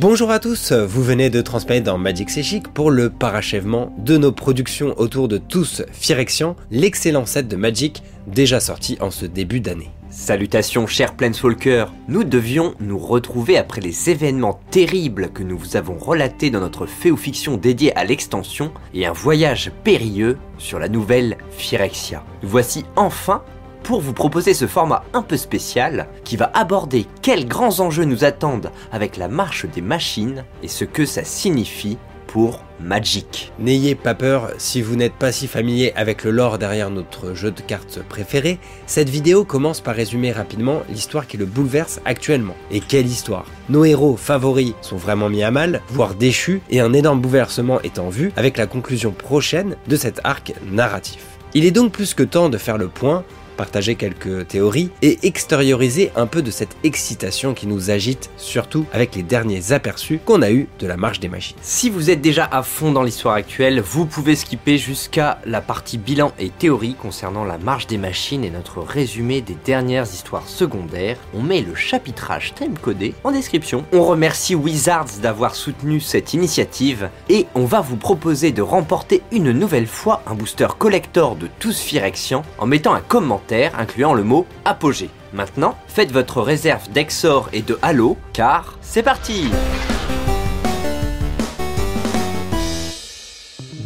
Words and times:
Bonjour 0.00 0.30
à 0.30 0.38
tous, 0.38 0.70
vous 0.70 1.02
venez 1.02 1.28
de 1.28 1.42
transmettre 1.42 1.86
dans 1.86 1.98
Magic 1.98 2.28
pour 2.72 2.92
le 2.92 3.10
parachèvement 3.10 3.92
de 3.98 4.16
nos 4.16 4.30
productions 4.30 4.94
autour 4.96 5.26
de 5.26 5.38
tous 5.38 5.82
Phyrexian, 5.90 6.54
l'excellent 6.70 7.26
set 7.26 7.48
de 7.48 7.56
Magic 7.56 8.04
déjà 8.28 8.60
sorti 8.60 8.96
en 9.00 9.10
ce 9.10 9.26
début 9.26 9.58
d'année. 9.58 9.90
Salutations 10.08 10.86
chers 10.86 11.16
Planeswalkers, 11.16 11.92
nous 12.06 12.22
devions 12.22 12.74
nous 12.78 12.96
retrouver 12.96 13.58
après 13.58 13.80
les 13.80 14.08
événements 14.08 14.60
terribles 14.70 15.30
que 15.32 15.42
nous 15.42 15.58
vous 15.58 15.76
avons 15.76 15.98
relatés 15.98 16.50
dans 16.50 16.60
notre 16.60 16.86
fait 16.86 17.10
ou 17.10 17.16
fiction 17.16 17.56
dédiée 17.56 17.92
à 17.96 18.04
l'extension 18.04 18.70
et 18.94 19.04
un 19.04 19.12
voyage 19.12 19.72
périlleux 19.82 20.38
sur 20.58 20.78
la 20.78 20.88
nouvelle 20.88 21.38
Phyrexia. 21.50 22.22
Voici 22.44 22.84
enfin 22.94 23.42
pour 23.82 24.00
vous 24.00 24.12
proposer 24.12 24.54
ce 24.54 24.66
format 24.66 25.04
un 25.12 25.22
peu 25.22 25.36
spécial 25.36 26.08
qui 26.24 26.36
va 26.36 26.50
aborder 26.54 27.06
quels 27.22 27.46
grands 27.46 27.80
enjeux 27.80 28.04
nous 28.04 28.24
attendent 28.24 28.70
avec 28.92 29.16
la 29.16 29.28
marche 29.28 29.66
des 29.66 29.82
machines 29.82 30.44
et 30.62 30.68
ce 30.68 30.84
que 30.84 31.06
ça 31.06 31.24
signifie 31.24 31.98
pour 32.28 32.60
Magic. 32.80 33.52
N'ayez 33.58 33.96
pas 33.96 34.14
peur, 34.14 34.50
si 34.58 34.82
vous 34.82 34.94
n'êtes 34.94 35.14
pas 35.14 35.32
si 35.32 35.48
familier 35.48 35.92
avec 35.96 36.22
le 36.22 36.30
lore 36.30 36.58
derrière 36.58 36.90
notre 36.90 37.34
jeu 37.34 37.50
de 37.50 37.60
cartes 37.60 38.00
préféré, 38.08 38.60
cette 38.86 39.08
vidéo 39.08 39.44
commence 39.44 39.80
par 39.80 39.96
résumer 39.96 40.30
rapidement 40.30 40.82
l'histoire 40.88 41.26
qui 41.26 41.36
le 41.36 41.46
bouleverse 41.46 42.00
actuellement. 42.04 42.54
Et 42.70 42.80
quelle 42.80 43.06
histoire 43.06 43.46
Nos 43.68 43.84
héros 43.84 44.16
favoris 44.16 44.74
sont 44.80 44.96
vraiment 44.96 45.28
mis 45.28 45.42
à 45.42 45.50
mal, 45.50 45.80
voire 45.88 46.14
déchus, 46.14 46.60
et 46.70 46.80
un 46.80 46.92
énorme 46.92 47.20
bouleversement 47.20 47.80
est 47.80 47.98
en 47.98 48.10
vue 48.10 48.32
avec 48.36 48.56
la 48.56 48.66
conclusion 48.66 49.10
prochaine 49.10 49.76
de 49.88 49.96
cet 49.96 50.20
arc 50.22 50.52
narratif. 50.70 51.24
Il 51.54 51.64
est 51.64 51.70
donc 51.70 51.92
plus 51.92 52.14
que 52.14 52.22
temps 52.22 52.50
de 52.50 52.58
faire 52.58 52.78
le 52.78 52.88
point 52.88 53.24
partager 53.58 53.96
quelques 53.96 54.46
théories 54.46 54.90
et 55.02 55.18
extérioriser 55.24 56.12
un 56.16 56.26
peu 56.26 56.42
de 56.42 56.50
cette 56.52 56.76
excitation 56.84 57.54
qui 57.54 57.66
nous 57.66 57.90
agite, 57.90 58.30
surtout 58.36 58.86
avec 58.92 59.16
les 59.16 59.24
derniers 59.24 59.72
aperçus 59.72 60.20
qu'on 60.24 60.42
a 60.42 60.50
eu 60.52 60.68
de 60.78 60.86
la 60.86 60.96
marche 60.96 61.18
des 61.18 61.28
machines. 61.28 61.56
Si 61.60 61.90
vous 61.90 62.08
êtes 62.08 62.20
déjà 62.20 62.48
à 62.50 62.62
fond 62.62 62.92
dans 62.92 63.02
l'histoire 63.02 63.34
actuelle, 63.34 63.80
vous 63.80 64.06
pouvez 64.06 64.36
skipper 64.36 64.78
jusqu'à 64.78 65.40
la 65.44 65.60
partie 65.60 65.98
bilan 65.98 66.32
et 66.38 66.50
théorie 66.50 66.94
concernant 66.94 67.44
la 67.44 67.58
marche 67.58 67.88
des 67.88 67.98
machines 67.98 68.44
et 68.44 68.50
notre 68.50 68.78
résumé 68.80 69.40
des 69.40 69.56
dernières 69.64 70.04
histoires 70.04 70.48
secondaires. 70.48 71.18
On 71.34 71.42
met 71.42 71.60
le 71.60 71.74
chapitrage 71.74 72.54
timecodé 72.54 73.14
en 73.24 73.32
description. 73.32 73.84
On 73.92 74.04
remercie 74.04 74.54
Wizards 74.54 75.18
d'avoir 75.20 75.56
soutenu 75.56 75.98
cette 75.98 76.32
initiative 76.32 77.10
et 77.28 77.46
on 77.56 77.64
va 77.64 77.80
vous 77.80 77.96
proposer 77.96 78.52
de 78.52 78.62
remporter 78.62 79.22
une 79.32 79.50
nouvelle 79.50 79.88
fois 79.88 80.22
un 80.28 80.34
booster 80.34 80.68
collector 80.78 81.34
de 81.34 81.48
tous 81.58 81.80
Phyrexian 81.80 82.44
en 82.58 82.66
mettant 82.66 82.94
un 82.94 83.00
commentaire 83.00 83.47
incluant 83.52 84.14
le 84.14 84.24
mot 84.24 84.46
apogée. 84.64 85.10
Maintenant, 85.32 85.76
faites 85.86 86.12
votre 86.12 86.40
réserve 86.40 86.90
d'Exor 86.90 87.48
et 87.52 87.62
de 87.62 87.78
Halo, 87.82 88.16
car 88.32 88.78
c'est 88.80 89.02
parti 89.02 89.50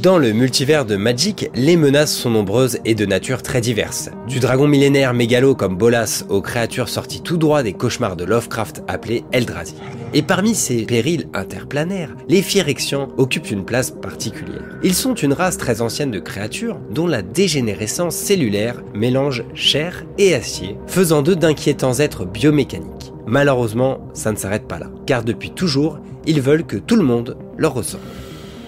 Dans 0.03 0.19
le 0.19 0.33
multivers 0.33 0.85
de 0.85 0.97
Magic, 0.97 1.49
les 1.55 1.77
menaces 1.77 2.13
sont 2.13 2.31
nombreuses 2.31 2.81
et 2.85 2.97
de 2.97 3.07
nature 3.07 3.41
très 3.41 3.61
diverse. 3.61 4.11
Du 4.27 4.41
dragon 4.41 4.67
millénaire 4.67 5.15
mégalo 5.15 5.55
comme 5.55 5.77
Bolas 5.77 6.25
aux 6.29 6.41
créatures 6.41 6.89
sorties 6.89 7.23
tout 7.23 7.37
droit 7.37 7.63
des 7.63 7.73
cauchemars 7.73 8.17
de 8.17 8.25
Lovecraft 8.25 8.83
appelées 8.89 9.23
Eldrazi. 9.31 9.77
Et 10.13 10.23
parmi 10.23 10.57
ces 10.57 10.87
périls 10.87 11.29
interplanaires, 11.35 12.17
les 12.29 12.43
Phyrexians 12.43 13.11
occupent 13.17 13.53
une 13.53 13.65
place 13.65 13.93
particulière. 13.93 14.77
Ils 14.83 14.95
sont 14.95 15.15
une 15.15 15.35
race 15.35 15.57
très 15.57 15.81
ancienne 15.81 16.11
de 16.11 16.19
créatures 16.19 16.81
dont 16.91 17.07
la 17.07 17.23
dégénérescence 17.23 18.17
cellulaire 18.17 18.83
mélange 18.95 19.45
chair 19.55 20.05
et 20.19 20.35
acier, 20.35 20.79
faisant 20.89 21.23
d'eux 21.23 21.37
d'inquiétants 21.37 22.01
êtres 22.01 22.25
biomécaniques. 22.25 23.13
Malheureusement, 23.29 24.01
ça 24.15 24.33
ne 24.33 24.37
s'arrête 24.37 24.67
pas 24.67 24.81
là, 24.81 24.91
car 25.07 25.23
depuis 25.23 25.53
toujours, 25.53 26.01
ils 26.27 26.41
veulent 26.41 26.67
que 26.67 26.77
tout 26.77 26.97
le 26.97 27.05
monde 27.05 27.37
leur 27.57 27.75
ressemble. 27.75 28.03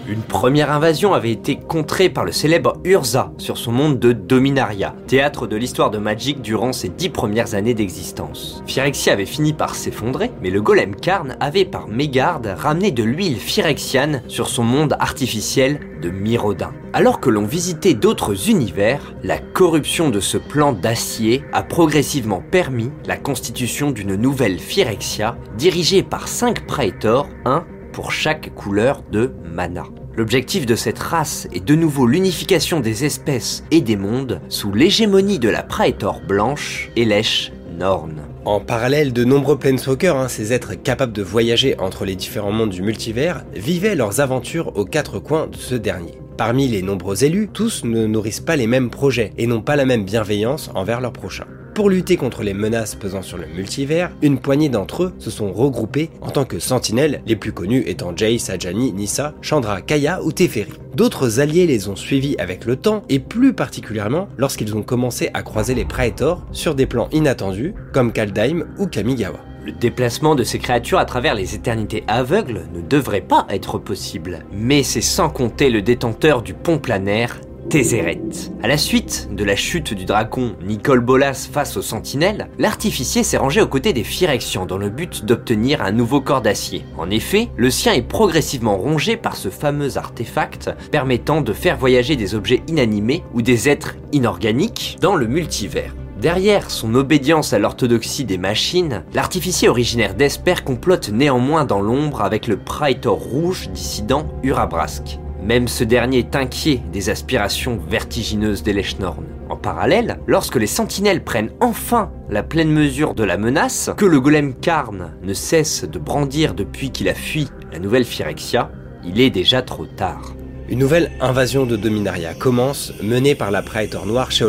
Une 0.07 0.21
première 0.21 0.71
invasion 0.71 1.15
avait 1.15 1.31
été 1.31 1.55
contrée 1.55 2.09
par 2.09 2.25
le 2.25 2.31
célèbre 2.31 2.77
Urza 2.83 3.31
sur 3.39 3.57
son 3.57 3.71
monde 3.71 3.97
de 3.97 4.11
Dominaria, 4.11 4.93
théâtre 5.07 5.47
de 5.47 5.55
l'histoire 5.55 5.89
de 5.89 5.97
Magic 5.97 6.43
durant 6.43 6.73
ses 6.73 6.89
dix 6.89 7.09
premières 7.09 7.55
années 7.55 7.73
d'existence. 7.73 8.61
Phyrexia 8.67 9.13
avait 9.13 9.25
fini 9.25 9.51
par 9.51 9.73
s'effondrer, 9.73 10.29
mais 10.43 10.51
le 10.51 10.61
golem 10.61 10.95
Karn 10.95 11.35
avait 11.39 11.65
par 11.65 11.87
mégarde 11.87 12.53
ramené 12.55 12.91
de 12.91 13.01
l'huile 13.01 13.37
phyrexiane 13.37 14.21
sur 14.27 14.47
son 14.47 14.63
monde 14.63 14.95
artificiel 14.99 15.79
de 16.03 16.11
Mirodin. 16.11 16.71
Alors 16.93 17.19
que 17.19 17.31
l'on 17.31 17.45
visitait 17.45 17.95
d'autres 17.95 18.49
univers, 18.49 19.15
la 19.23 19.39
corruption 19.39 20.11
de 20.11 20.19
ce 20.19 20.37
plan 20.37 20.71
d'acier 20.71 21.43
a 21.51 21.63
progressivement 21.63 22.43
permis 22.51 22.91
la 23.07 23.17
constitution 23.17 23.89
d'une 23.89 24.15
nouvelle 24.15 24.59
Phyrexia 24.59 25.35
dirigée 25.57 26.03
par 26.03 26.27
cinq 26.27 26.67
praetors, 26.67 27.27
un 27.43 27.65
pour 27.95 28.11
chaque 28.11 28.53
couleur 28.53 29.03
de 29.09 29.31
mana. 29.45 29.85
L'objectif 30.17 30.65
de 30.65 30.75
cette 30.75 30.99
race 30.99 31.47
est 31.53 31.63
de 31.63 31.75
nouveau 31.75 32.07
l'unification 32.07 32.81
des 32.81 33.05
espèces 33.05 33.63
et 33.71 33.79
des 33.79 33.95
mondes 33.95 34.41
sous 34.49 34.73
l'hégémonie 34.73 35.39
de 35.39 35.47
la 35.47 35.63
Praetor 35.63 36.19
blanche, 36.27 36.91
Elesh 36.97 37.53
Norn. 37.79 38.15
En 38.43 38.59
parallèle, 38.59 39.13
de 39.13 39.23
nombreux 39.23 39.57
Planeswalkers, 39.57 40.17
hein, 40.17 40.27
ces 40.27 40.51
êtres 40.51 40.73
capables 40.75 41.13
de 41.13 41.23
voyager 41.23 41.79
entre 41.79 42.03
les 42.03 42.15
différents 42.15 42.51
mondes 42.51 42.71
du 42.71 42.81
multivers, 42.81 43.45
vivaient 43.53 43.95
leurs 43.95 44.19
aventures 44.19 44.75
aux 44.75 44.85
quatre 44.85 45.19
coins 45.19 45.47
de 45.47 45.55
ce 45.55 45.75
dernier. 45.75 46.19
Parmi 46.35 46.67
les 46.67 46.81
nombreux 46.81 47.23
élus, 47.23 47.47
tous 47.47 47.85
ne 47.85 48.05
nourrissent 48.05 48.41
pas 48.41 48.57
les 48.57 48.67
mêmes 48.67 48.89
projets 48.89 49.31
et 49.37 49.47
n'ont 49.47 49.61
pas 49.61 49.77
la 49.77 49.85
même 49.85 50.03
bienveillance 50.03 50.69
envers 50.75 50.99
leurs 50.99 51.13
prochains. 51.13 51.47
Pour 51.75 51.89
lutter 51.89 52.15
contre 52.15 52.41
les 52.41 52.53
menaces 52.53 52.95
pesant 52.95 53.21
sur 53.21 53.37
le 53.37 53.47
multivers, 53.47 54.09
une 54.21 54.39
poignée 54.39 54.69
d'entre 54.69 55.03
eux 55.03 55.13
se 55.19 55.29
sont 55.29 55.51
regroupés 55.51 56.09
en 56.21 56.31
tant 56.31 56.45
que 56.45 56.57
sentinelles, 56.57 57.21
les 57.27 57.35
plus 57.35 57.51
connus 57.51 57.83
étant 57.85 58.15
Jay, 58.15 58.37
Sajani, 58.37 58.93
Nissa, 58.93 59.33
Chandra, 59.41 59.81
Kaya 59.81 60.23
ou 60.23 60.31
Teferi. 60.31 60.71
D'autres 60.93 61.41
alliés 61.41 61.67
les 61.67 61.89
ont 61.89 61.97
suivis 61.97 62.37
avec 62.39 62.63
le 62.63 62.77
temps 62.77 63.03
et 63.09 63.19
plus 63.19 63.51
particulièrement 63.51 64.29
lorsqu'ils 64.37 64.73
ont 64.73 64.83
commencé 64.83 65.29
à 65.33 65.43
croiser 65.43 65.75
les 65.75 65.83
Praetors 65.83 66.45
sur 66.53 66.75
des 66.75 66.85
plans 66.85 67.09
inattendus 67.11 67.73
comme 67.91 68.13
Kaldheim 68.13 68.67
ou 68.79 68.87
Kamigawa. 68.87 69.39
Le 69.65 69.73
déplacement 69.73 70.35
de 70.35 70.45
ces 70.45 70.59
créatures 70.59 70.99
à 70.99 71.05
travers 71.05 71.35
les 71.35 71.55
éternités 71.55 72.05
aveugles 72.07 72.67
ne 72.73 72.79
devrait 72.79 73.19
pas 73.19 73.47
être 73.49 73.79
possible, 73.79 74.45
mais 74.53 74.81
c'est 74.81 75.01
sans 75.01 75.27
compter 75.27 75.69
le 75.69 75.81
détenteur 75.81 76.41
du 76.41 76.53
pont 76.53 76.77
planaire, 76.77 77.41
Tézéret. 77.69 78.21
À 78.61 78.67
la 78.67 78.77
suite 78.77 79.29
de 79.31 79.43
la 79.43 79.55
chute 79.55 79.93
du 79.93 80.05
dragon 80.05 80.55
Nicole 80.65 80.99
Bolas 80.99 81.49
face 81.51 81.77
aux 81.77 81.81
sentinelles, 81.81 82.47
l'artificier 82.59 83.23
s'est 83.23 83.37
rangé 83.37 83.61
aux 83.61 83.67
côtés 83.67 83.91
des 83.91 84.03
Phyrexians 84.03 84.65
dans 84.65 84.77
le 84.77 84.89
but 84.89 85.25
d'obtenir 85.25 85.81
un 85.81 85.91
nouveau 85.91 86.21
corps 86.21 86.41
d'acier. 86.41 86.85
En 86.97 87.09
effet, 87.09 87.49
le 87.57 87.71
sien 87.71 87.93
est 87.93 88.07
progressivement 88.07 88.77
rongé 88.77 89.17
par 89.17 89.35
ce 89.35 89.49
fameux 89.49 89.97
artefact 89.97 90.69
permettant 90.91 91.41
de 91.41 91.53
faire 91.53 91.77
voyager 91.77 92.15
des 92.15 92.35
objets 92.35 92.61
inanimés 92.67 93.23
ou 93.33 93.41
des 93.41 93.67
êtres 93.67 93.95
inorganiques 94.11 94.97
dans 95.01 95.15
le 95.15 95.27
multivers. 95.27 95.95
Derrière 96.21 96.71
son 96.71 96.95
obédience 96.95 97.51
à 97.51 97.59
l'orthodoxie 97.59 98.25
des 98.25 98.37
machines, 98.37 99.03
l'artificier 99.13 99.69
originaire 99.69 100.15
d'Esper 100.15 100.63
complote 100.63 101.09
néanmoins 101.09 101.65
dans 101.65 101.81
l'ombre 101.81 102.21
avec 102.21 102.47
le 102.47 102.57
Praetor 102.57 103.17
rouge 103.17 103.69
dissident 103.73 104.25
Urabrask. 104.43 105.19
Même 105.45 105.67
ce 105.67 105.83
dernier 105.83 106.19
est 106.19 106.35
inquiet 106.35 106.81
des 106.91 107.11
aspirations 107.11 107.79
vertigineuses 107.87 108.63
d'Eleshnorn. 108.63 109.25
En 109.47 109.55
parallèle, 109.55 110.17
lorsque 110.25 110.55
les 110.55 110.65
sentinelles 110.65 111.23
prennent 111.23 111.51
enfin 111.59 112.11
la 112.31 112.41
pleine 112.41 112.71
mesure 112.71 113.13
de 113.13 113.23
la 113.23 113.37
menace, 113.37 113.91
que 113.95 114.05
le 114.05 114.19
golem 114.19 114.55
Karn 114.55 115.13
ne 115.21 115.33
cesse 115.35 115.83
de 115.83 115.99
brandir 115.99 116.55
depuis 116.55 116.89
qu'il 116.89 117.09
a 117.09 117.13
fui 117.13 117.47
la 117.71 117.77
nouvelle 117.77 118.05
Phyrexia, 118.05 118.71
il 119.05 119.21
est 119.21 119.29
déjà 119.29 119.61
trop 119.61 119.85
tard. 119.85 120.33
Une 120.67 120.79
nouvelle 120.79 121.11
invasion 121.21 121.67
de 121.67 121.75
Dominaria 121.75 122.33
commence, 122.33 122.91
menée 123.03 123.35
par 123.35 123.51
la 123.51 123.61
Praetor 123.61 124.07
Noire 124.07 124.31
chez. 124.31 124.45